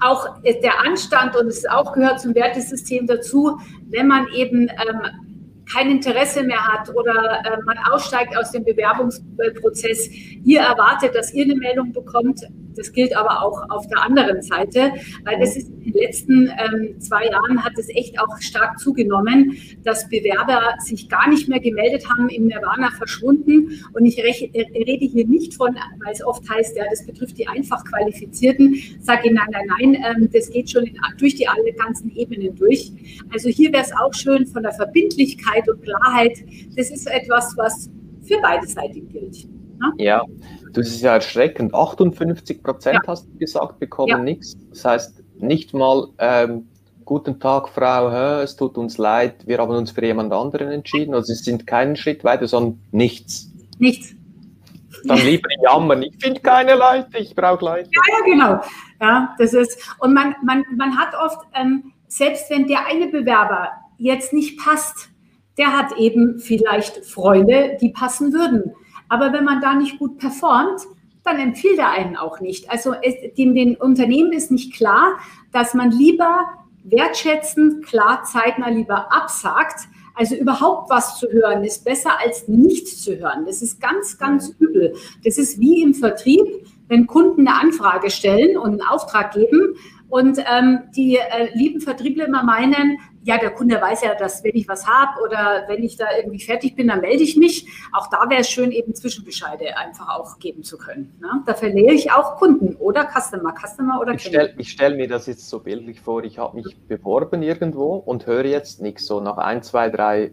[0.00, 3.58] auch der Anstand und es auch gehört zum Wertesystem dazu,
[3.88, 5.00] wenn man eben ähm,
[5.72, 10.10] kein Interesse mehr hat oder äh, man aussteigt aus dem Bewerbungsprozess,
[10.44, 12.42] ihr erwartet, dass ihr eine Meldung bekommt,
[12.76, 14.92] das gilt aber auch auf der anderen Seite,
[15.24, 19.56] weil das ist in den letzten ähm, zwei Jahren hat es echt auch stark zugenommen,
[19.84, 23.84] dass Bewerber sich gar nicht mehr gemeldet haben, im Nirvana verschwunden.
[23.92, 27.84] Und ich rede hier nicht von, weil es oft heißt, ja, das betrifft die einfach
[27.84, 28.76] Qualifizierten.
[29.00, 32.54] Sage ich nein, nein, nein, ähm, das geht schon in, durch die alle ganzen Ebenen
[32.54, 32.92] durch.
[33.32, 36.38] Also hier wäre es auch schön von der Verbindlichkeit und Klarheit.
[36.76, 37.90] Das ist etwas, was
[38.22, 39.46] für beide Seiten gilt.
[39.78, 39.92] Ne?
[39.98, 40.24] Ja,
[40.76, 41.74] das ist ja erschreckend.
[41.74, 43.08] 58 Prozent ja.
[43.08, 44.18] hast du gesagt, bekommen ja.
[44.18, 44.56] nichts.
[44.70, 46.68] Das heißt, nicht mal ähm,
[47.04, 48.10] guten Tag, Frau,
[48.40, 51.14] es tut uns leid, wir haben uns für jemand anderen entschieden.
[51.14, 53.50] Also sie sind keinen Schritt weiter, sondern nichts.
[53.78, 54.14] Nichts.
[55.04, 57.90] Dann lieber jammern, ich finde keine Leute, ich brauche Leute.
[57.92, 58.60] Ja, ja, genau.
[59.00, 63.70] Ja, das ist, und man, man, man hat oft, ähm, selbst wenn der eine Bewerber
[63.98, 65.10] jetzt nicht passt,
[65.58, 68.74] der hat eben vielleicht Freunde, die passen würden.
[69.08, 70.82] Aber wenn man da nicht gut performt,
[71.24, 72.70] dann empfiehlt er einen auch nicht.
[72.70, 75.18] Also es, dem, den Unternehmen ist nicht klar,
[75.52, 76.46] dass man lieber
[76.84, 79.88] wertschätzend, klar, zeitnah lieber absagt.
[80.14, 83.44] Also überhaupt was zu hören ist besser als nichts zu hören.
[83.44, 84.94] Das ist ganz, ganz übel.
[85.24, 86.46] Das ist wie im Vertrieb,
[86.88, 89.74] wenn Kunden eine Anfrage stellen und einen Auftrag geben
[90.08, 94.54] und ähm, die äh, lieben Vertriebler immer meinen, ja, der Kunde weiß ja, dass wenn
[94.54, 97.66] ich was habe oder wenn ich da irgendwie fertig bin, dann melde ich mich.
[97.92, 101.12] Auch da wäre es schön, eben Zwischenbescheide einfach auch geben zu können.
[101.20, 101.42] Ne?
[101.44, 105.48] Da verliere ich auch Kunden oder Customer, Customer oder Ich stelle stell mir das jetzt
[105.48, 109.06] so bildlich vor, ich habe mich beworben irgendwo und höre jetzt nichts.
[109.06, 110.30] So nach ein, zwei, drei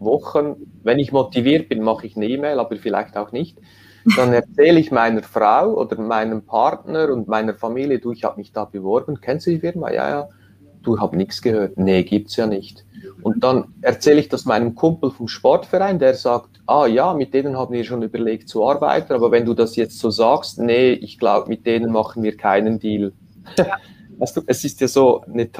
[0.00, 3.56] Wochen, wenn ich motiviert bin, mache ich eine E-Mail, aber vielleicht auch nicht.
[4.16, 8.50] Dann erzähle ich meiner Frau oder meinem Partner und meiner Familie, du, ich habe mich
[8.50, 9.92] da beworben, kennst du die Firma?
[9.92, 10.28] Ja, ja
[10.82, 11.78] du hast nichts gehört.
[11.78, 12.84] Nee, gibt's ja nicht.
[13.22, 17.56] Und dann erzähle ich das meinem Kumpel vom Sportverein, der sagt, ah ja, mit denen
[17.56, 21.18] haben wir schon überlegt zu arbeiten, aber wenn du das jetzt so sagst, nee, ich
[21.18, 23.12] glaube, mit denen machen wir keinen Deal.
[23.58, 23.78] Ja.
[24.18, 25.50] weißt du, es ist ja so eine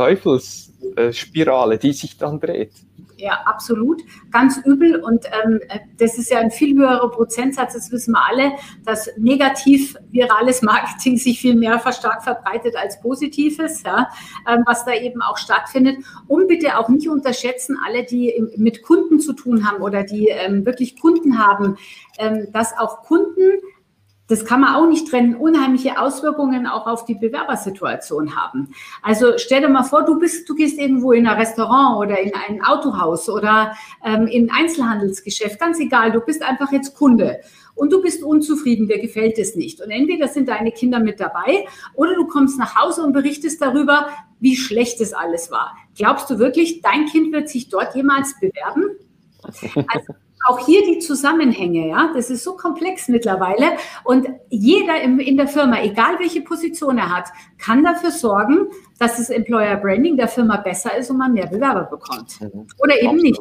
[0.94, 2.72] Teufelsspirale, die sich dann dreht.
[3.16, 4.02] Ja, absolut.
[4.32, 4.96] Ganz übel.
[4.96, 5.60] Und ähm,
[5.98, 8.52] das ist ja ein viel höherer Prozentsatz, das wissen wir alle,
[8.84, 14.08] dass negativ virales Marketing sich viel mehr stark verbreitet als positives, ja,
[14.48, 15.98] ähm, was da eben auch stattfindet.
[16.26, 20.66] Und bitte auch nicht unterschätzen, alle, die mit Kunden zu tun haben oder die ähm,
[20.66, 21.76] wirklich Kunden haben,
[22.18, 23.60] ähm, dass auch Kunden
[24.32, 28.74] das kann man auch nicht trennen, unheimliche Auswirkungen auch auf die Bewerbersituation haben.
[29.02, 32.32] Also stell dir mal vor, du bist, du gehst irgendwo in ein Restaurant oder in
[32.34, 37.40] ein Autohaus oder ähm, in ein Einzelhandelsgeschäft, ganz egal, du bist einfach jetzt Kunde
[37.74, 39.82] und du bist unzufrieden, dir gefällt es nicht.
[39.82, 44.08] Und entweder sind deine Kinder mit dabei oder du kommst nach Hause und berichtest darüber,
[44.40, 45.76] wie schlecht es alles war.
[45.94, 48.96] Glaubst du wirklich, dein Kind wird sich dort jemals bewerben?
[49.88, 50.14] Also,
[50.46, 55.48] auch hier die Zusammenhänge, ja, das ist so komplex mittlerweile und jeder im, in der
[55.48, 57.28] Firma, egal welche Position er hat,
[57.58, 58.68] kann dafür sorgen,
[58.98, 62.40] dass das Employer Branding der Firma besser ist und man mehr Bewerber bekommt.
[62.40, 62.66] Mhm.
[62.78, 63.22] Oder eben Absolut.
[63.22, 63.40] nicht.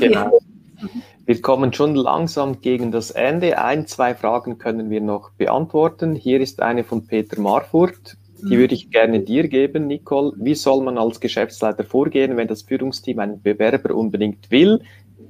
[0.00, 0.40] Genau.
[0.80, 0.88] Ja.
[1.24, 3.58] Wir kommen schon langsam gegen das Ende.
[3.58, 6.16] Ein, zwei Fragen können wir noch beantworten.
[6.16, 8.16] Hier ist eine von Peter Marfurt.
[8.42, 8.58] Die mhm.
[8.58, 10.32] würde ich gerne dir geben, Nicole.
[10.36, 14.80] Wie soll man als Geschäftsleiter vorgehen, wenn das Führungsteam einen Bewerber unbedingt will,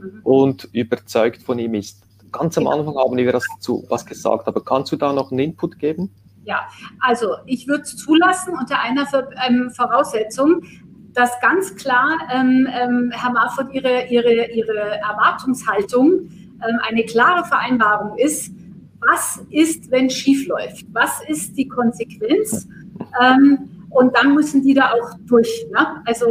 [0.03, 0.21] mhm.
[0.23, 2.03] und überzeugt von ihm ist.
[2.31, 5.41] Ganz am Anfang haben wir das dazu was gesagt, aber kannst du da noch einen
[5.41, 6.11] Input geben?
[6.45, 6.67] Ja,
[7.01, 9.07] also ich würde es zulassen unter einer
[9.47, 10.63] ähm, Voraussetzung,
[11.13, 18.17] dass ganz klar, ähm, ähm, Herr Marford, Ihre, Ihre, Ihre Erwartungshaltung ähm, eine klare Vereinbarung
[18.19, 18.53] ist,
[19.01, 20.87] was ist, wenn es schief läuft?
[20.93, 22.69] Was ist die Konsequenz?
[23.21, 25.67] Ähm, und dann müssen die da auch durch.
[25.71, 26.03] Ne?
[26.07, 26.27] Also,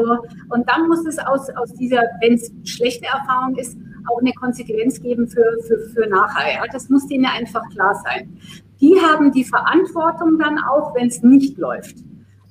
[0.50, 3.78] und dann muss es aus, aus dieser, wenn es schlechte Erfahrung ist,
[4.12, 6.54] auch eine Konsequenz geben für, für, für nachher.
[6.56, 6.64] Ja?
[6.72, 8.38] Das muss denen einfach klar sein.
[8.80, 11.98] Die haben die Verantwortung dann auch, wenn es nicht läuft.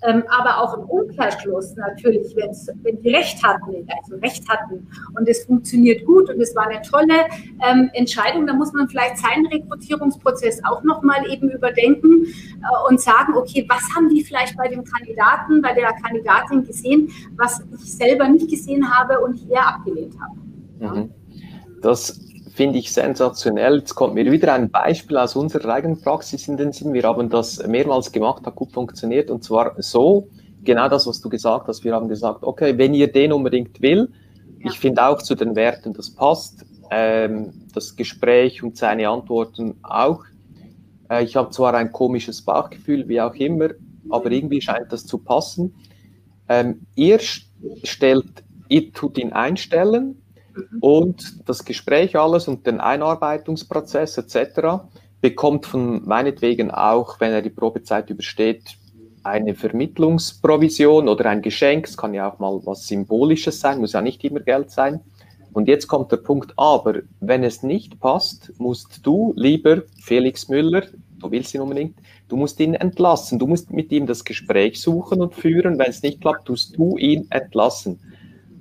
[0.03, 5.44] Ähm, aber auch im Umkehrschluss natürlich, wenn die Recht hatten, also Recht hatten und es
[5.44, 7.26] funktioniert gut und es war eine tolle
[7.68, 13.34] ähm, Entscheidung, dann muss man vielleicht seinen Rekrutierungsprozess auch nochmal eben überdenken äh, und sagen,
[13.34, 18.26] okay, was haben die vielleicht bei dem Kandidaten, bei der Kandidatin gesehen, was ich selber
[18.26, 20.96] nicht gesehen habe und ich eher abgelehnt habe.
[20.98, 21.11] Mhm.
[21.82, 23.78] Das finde ich sensationell.
[23.78, 26.92] Jetzt kommt mir wieder ein Beispiel aus unserer eigenen Praxis in den Sinn.
[26.92, 30.28] Wir haben das mehrmals gemacht, hat gut funktioniert und zwar so,
[30.62, 31.84] genau das, was du gesagt hast.
[31.84, 34.11] Wir haben gesagt, okay, wenn ihr den unbedingt will,
[34.59, 34.70] ja.
[34.70, 40.24] ich finde auch zu den Werten, das passt, ähm, das Gespräch und seine Antworten auch.
[41.09, 43.70] Äh, ich habe zwar ein komisches Bauchgefühl, wie auch immer,
[44.09, 45.74] aber irgendwie scheint das zu passen.
[46.48, 47.20] Ähm, ihr
[47.84, 50.29] stellt, ihr tut ihn einstellen, Mhm.
[50.80, 54.84] Und das Gespräch alles und den Einarbeitungsprozess etc.
[55.20, 58.76] bekommt von meinetwegen auch, wenn er die Probezeit übersteht,
[59.22, 61.86] eine Vermittlungsprovision oder ein Geschenk.
[61.86, 65.01] Es kann ja auch mal was Symbolisches sein, muss ja nicht immer Geld sein.
[65.53, 70.84] Und jetzt kommt der Punkt, aber wenn es nicht passt, musst du, lieber Felix Müller,
[71.18, 71.98] du willst ihn unbedingt,
[72.28, 73.38] du musst ihn entlassen.
[73.38, 75.78] Du musst mit ihm das Gespräch suchen und führen.
[75.78, 77.98] Wenn es nicht klappt, tust du ihn entlassen.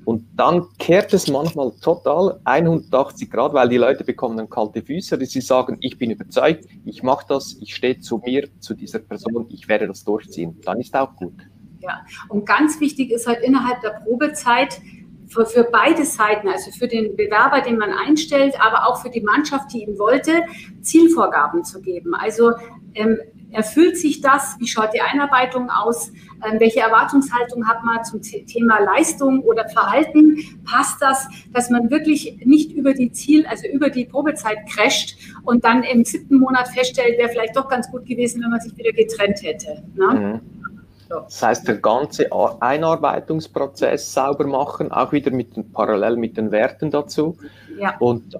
[0.09, 5.15] Und dann kehrt es manchmal total 180 Grad, weil die Leute bekommen dann kalte Füße
[5.15, 8.97] oder sie sagen, ich bin überzeugt, ich mache das, ich stehe zu mir, zu dieser
[8.97, 10.59] Person, ich werde das durchziehen.
[10.65, 11.35] Dann ist auch gut.
[11.81, 14.81] Ja, und ganz wichtig ist halt innerhalb der Probezeit,
[15.29, 19.21] für, für, beide Seiten, also für den Bewerber, den man einstellt, aber auch für die
[19.21, 20.43] Mannschaft, die ihn wollte,
[20.81, 22.13] Zielvorgaben zu geben.
[22.15, 22.51] Also
[22.95, 23.19] ähm,
[23.51, 24.57] Erfüllt sich das?
[24.59, 26.11] Wie schaut die Einarbeitung aus?
[26.45, 30.37] Ähm, welche Erwartungshaltung hat man zum Thema Leistung oder Verhalten?
[30.65, 35.63] Passt das, dass man wirklich nicht über die Ziel, also über die Probezeit crasht und
[35.63, 38.91] dann im siebten Monat feststellt, wäre vielleicht doch ganz gut gewesen, wenn man sich wieder
[38.91, 39.83] getrennt hätte.
[39.95, 40.41] Ne?
[40.43, 40.78] Mhm.
[41.09, 47.35] Das heißt, der ganze Einarbeitungsprozess sauber machen, auch wieder mit, parallel mit den Werten dazu.
[47.79, 47.97] Ja.
[47.97, 48.37] Und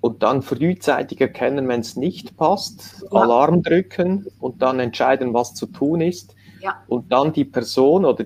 [0.00, 3.20] und dann frühzeitig erkennen, wenn es nicht passt, ja.
[3.20, 6.34] Alarm drücken und dann entscheiden, was zu tun ist.
[6.62, 6.82] Ja.
[6.88, 8.24] Und dann die Person oder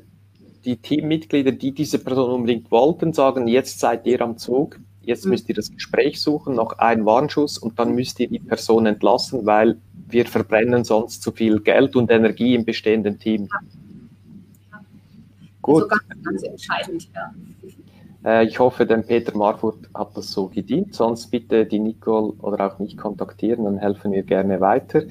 [0.64, 5.32] die Teammitglieder, die diese Person unbedingt wollten, sagen, jetzt seid ihr am Zug, jetzt mhm.
[5.32, 9.44] müsst ihr das Gespräch suchen, noch ein Warnschuss und dann müsst ihr die Person entlassen,
[9.44, 9.78] weil
[10.08, 13.48] wir verbrennen sonst zu viel Geld und Energie im bestehenden Team.
[13.50, 13.58] Ja.
[15.64, 15.84] Gut.
[15.84, 17.32] Also ganz, ganz entscheidend, ja.
[18.22, 20.94] Äh, ich hoffe, dem Peter Marfurt hat das so gedient.
[20.94, 25.04] Sonst bitte die Nicole oder auch mich kontaktieren, dann helfen wir gerne weiter.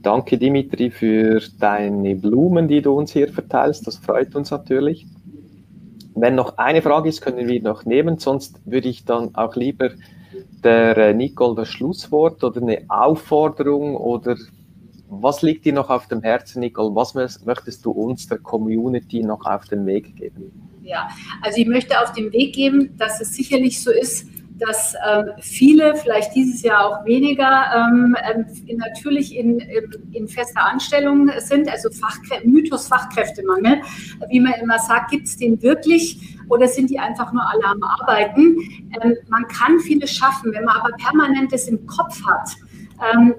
[0.00, 3.86] Danke, Dimitri, für deine Blumen, die du uns hier verteilst.
[3.86, 5.06] Das freut uns natürlich.
[6.14, 8.18] Wenn noch eine Frage ist, können wir noch nehmen.
[8.18, 9.90] Sonst würde ich dann auch lieber
[10.62, 14.36] der äh, Nicole das Schlusswort oder eine Aufforderung oder
[15.20, 16.94] was liegt dir noch auf dem Herzen, Nicole?
[16.94, 20.52] Was möchtest du uns, der Community, noch auf den Weg geben?
[20.82, 21.08] Ja,
[21.42, 25.96] also ich möchte auf den Weg geben, dass es sicherlich so ist, dass ähm, viele,
[25.96, 28.16] vielleicht dieses Jahr auch weniger, ähm,
[28.66, 29.58] in, natürlich in,
[30.12, 33.82] in, fester Anstellung sind, also Fachkrä Mythos Fachkräftemangel.
[34.28, 37.82] Wie man immer sagt, gibt es den wirklich oder sind die einfach nur alle am
[37.82, 38.56] Arbeiten?
[39.02, 42.63] Ähm, man kann vieles schaffen, wenn man aber permanent das im Kopf hat, ähm,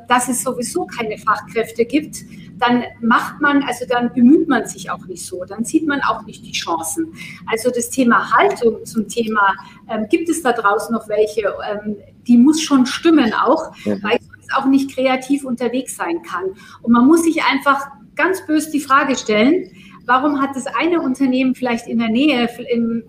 [0.07, 2.17] dass es sowieso keine Fachkräfte gibt,
[2.57, 6.25] dann macht man, also dann bemüht man sich auch nicht so, dann sieht man auch
[6.25, 7.13] nicht die Chancen.
[7.47, 9.55] Also das Thema Haltung zum Thema,
[9.89, 11.97] ähm, gibt es da draußen noch welche, ähm,
[12.27, 14.01] die muss schon stimmen auch, ja.
[14.01, 16.45] weil es auch nicht kreativ unterwegs sein kann.
[16.81, 19.69] Und man muss sich einfach ganz böse die Frage stellen,
[20.05, 23.03] warum hat das eine Unternehmen vielleicht in der Nähe, im,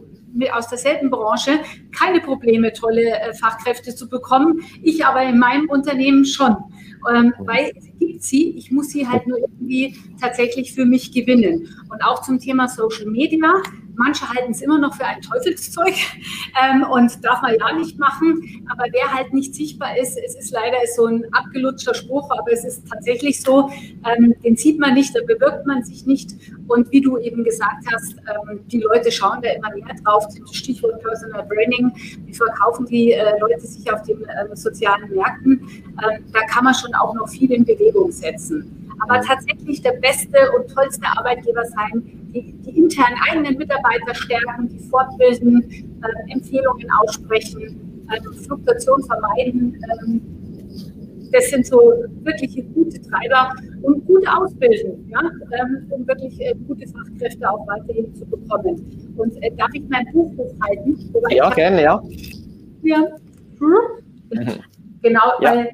[0.53, 1.61] aus derselben Branche
[1.97, 4.61] keine Probleme, tolle äh, Fachkräfte zu bekommen.
[4.83, 6.57] Ich aber in meinem Unternehmen schon.
[7.15, 11.69] Ähm, weil es gibt sie, ich muss sie halt nur irgendwie tatsächlich für mich gewinnen.
[11.91, 13.63] Und auch zum Thema Social Media.
[13.97, 15.95] Manche halten es immer noch für ein Teufelszeug
[16.63, 18.65] ähm, und darf man ja nicht machen.
[18.71, 22.65] Aber wer halt nicht sichtbar ist, es ist leider so ein abgelutschter Spruch, aber es
[22.65, 23.71] ist tatsächlich so,
[24.05, 26.33] ähm, den sieht man nicht, da bewirkt man sich nicht.
[26.69, 30.27] Und wie du eben gesagt hast, ähm, die Leute schauen da immer mehr drauf.
[30.53, 31.93] Stichwort Personal Branding.
[32.27, 35.61] Wie verkaufen die äh, Leute sich auf den äh, sozialen Märkten?
[36.05, 40.37] Ähm, da kann man schon auch noch viel in Bewegung setzen aber tatsächlich der beste
[40.57, 42.03] und tollste Arbeitgeber sein,
[42.35, 45.63] die, die internen eigenen Mitarbeiter stärken, die fortbilden,
[46.03, 49.83] äh, Empfehlungen aussprechen, äh, Fluktuation vermeiden.
[50.03, 50.21] Ähm,
[51.33, 51.93] das sind so
[52.23, 55.21] wirkliche gute Treiber und gute ausbilden, ja,
[55.59, 59.15] ähm, um wirklich äh, gute Fachkräfte auch weiterhin zu bekommen.
[59.17, 61.13] Und äh, darf ich mein Buch hochhalten?
[61.31, 62.03] Ja, gerne, ja.
[62.83, 62.99] Ja.
[63.59, 63.75] Hm?
[64.31, 64.53] Mhm.
[65.03, 65.55] Genau, ja.
[65.55, 65.71] weil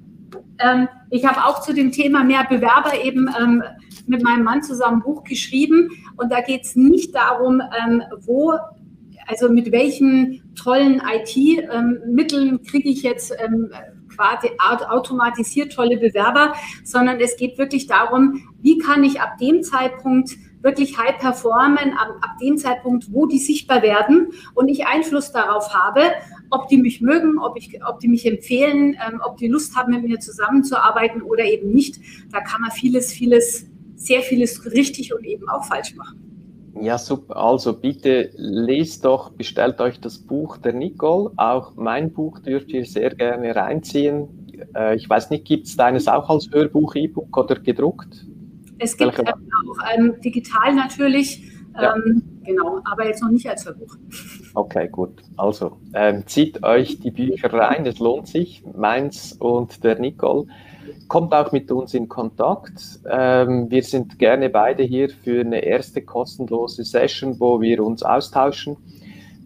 [0.58, 3.62] ähm, ich habe auch zu dem Thema mehr Bewerber eben ähm,
[4.06, 5.90] mit meinem Mann zusammen ein Buch geschrieben.
[6.16, 8.54] Und da geht es nicht darum, ähm, wo
[9.26, 13.70] also mit welchen tollen IT-Mitteln ähm, kriege ich jetzt ähm,
[14.14, 20.36] quasi automatisiert tolle Bewerber, sondern es geht wirklich darum, wie kann ich ab dem Zeitpunkt
[20.60, 25.74] wirklich high performen, ab, ab dem Zeitpunkt, wo die sichtbar werden und ich Einfluss darauf
[25.74, 26.02] habe,
[26.52, 29.92] ob die mich mögen, ob, ich, ob die mich empfehlen, ähm, ob die Lust haben,
[29.92, 31.98] mit mir zusammenzuarbeiten oder eben nicht.
[32.30, 36.18] Da kann man vieles, vieles, sehr vieles richtig und eben auch falsch machen.
[36.80, 37.36] Ja, super.
[37.36, 41.32] Also bitte lest doch, bestellt euch das Buch der Nicole.
[41.36, 44.28] Auch mein Buch dürft ihr sehr gerne reinziehen.
[44.74, 48.26] Äh, ich weiß nicht, gibt es deines auch als Hörbuch, E-Book oder gedruckt?
[48.78, 51.94] Es gibt ähm, auch ähm, digital natürlich, ja.
[51.94, 53.96] ähm, genau, aber jetzt noch nicht als Hörbuch.
[54.54, 55.22] Okay, gut.
[55.36, 58.62] Also ähm, zieht euch die Bücher rein, es lohnt sich.
[58.74, 60.46] Meins und der Nicole.
[61.08, 63.00] Kommt auch mit uns in Kontakt.
[63.10, 68.76] Ähm, wir sind gerne beide hier für eine erste kostenlose Session, wo wir uns austauschen.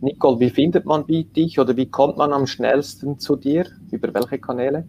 [0.00, 3.66] Nicole, wie findet man dich oder wie kommt man am schnellsten zu dir?
[3.90, 4.86] Über welche Kanäle?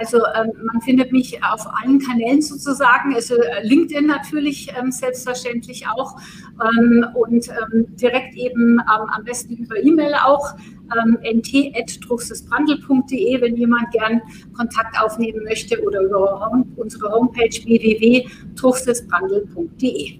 [0.00, 5.86] Also ähm, man findet mich auf allen Kanälen sozusagen, also äh, LinkedIn natürlich ähm, selbstverständlich
[5.88, 6.16] auch
[6.62, 10.54] ähm, und ähm, direkt eben am besten über E-Mail auch
[10.98, 14.22] ähm, nt.drucksesbrandel.de, wenn jemand gern
[14.56, 20.18] Kontakt aufnehmen möchte oder über unsere Homepage www.drucksesbrandel.de.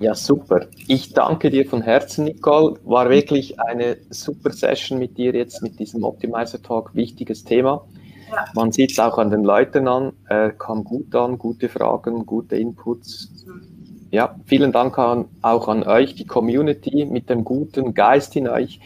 [0.00, 0.66] Ja, super.
[0.88, 2.74] Ich danke dir von Herzen, Nicole.
[2.84, 6.92] War wirklich eine super Session mit dir jetzt mit diesem Optimizer Talk.
[6.96, 7.86] Wichtiges Thema.
[8.30, 8.44] Ja.
[8.54, 12.56] Man sieht es auch an den Leuten an, äh, kam gut an, gute Fragen, gute
[12.56, 13.44] Inputs.
[14.10, 18.80] Ja, vielen Dank an, auch an euch, die Community mit dem guten Geist in euch.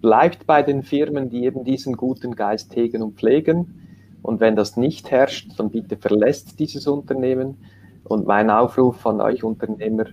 [0.00, 4.18] Bleibt bei den Firmen, die eben diesen guten Geist hegen und pflegen.
[4.22, 7.56] Und wenn das nicht herrscht, dann bitte verlässt dieses Unternehmen.
[8.04, 10.04] Und mein Aufruf an euch Unternehmer,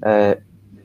[0.00, 0.36] äh,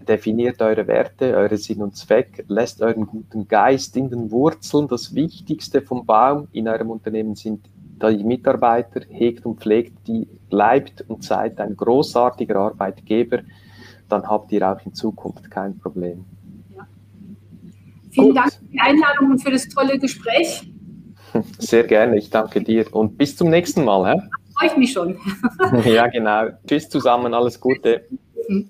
[0.07, 4.87] definiert eure Werte, eure Sinn und Zweck, lässt euren guten Geist in den Wurzeln.
[4.87, 7.69] Das Wichtigste vom Baum in eurem Unternehmen sind
[8.01, 13.39] die Mitarbeiter, hegt und pflegt die, bleibt und seid ein großartiger Arbeitgeber,
[14.07, 16.25] dann habt ihr auch in Zukunft kein Problem.
[16.75, 16.87] Ja.
[18.11, 18.37] Vielen Gut.
[18.37, 20.71] Dank für die Einladung und für das tolle Gespräch.
[21.59, 24.13] Sehr gerne, ich danke dir und bis zum nächsten Mal.
[24.13, 24.21] Hä?
[24.57, 25.17] Freue ich mich schon.
[25.85, 26.47] ja, genau.
[26.67, 28.05] Tschüss zusammen, alles Gute.
[28.49, 28.69] Mhm.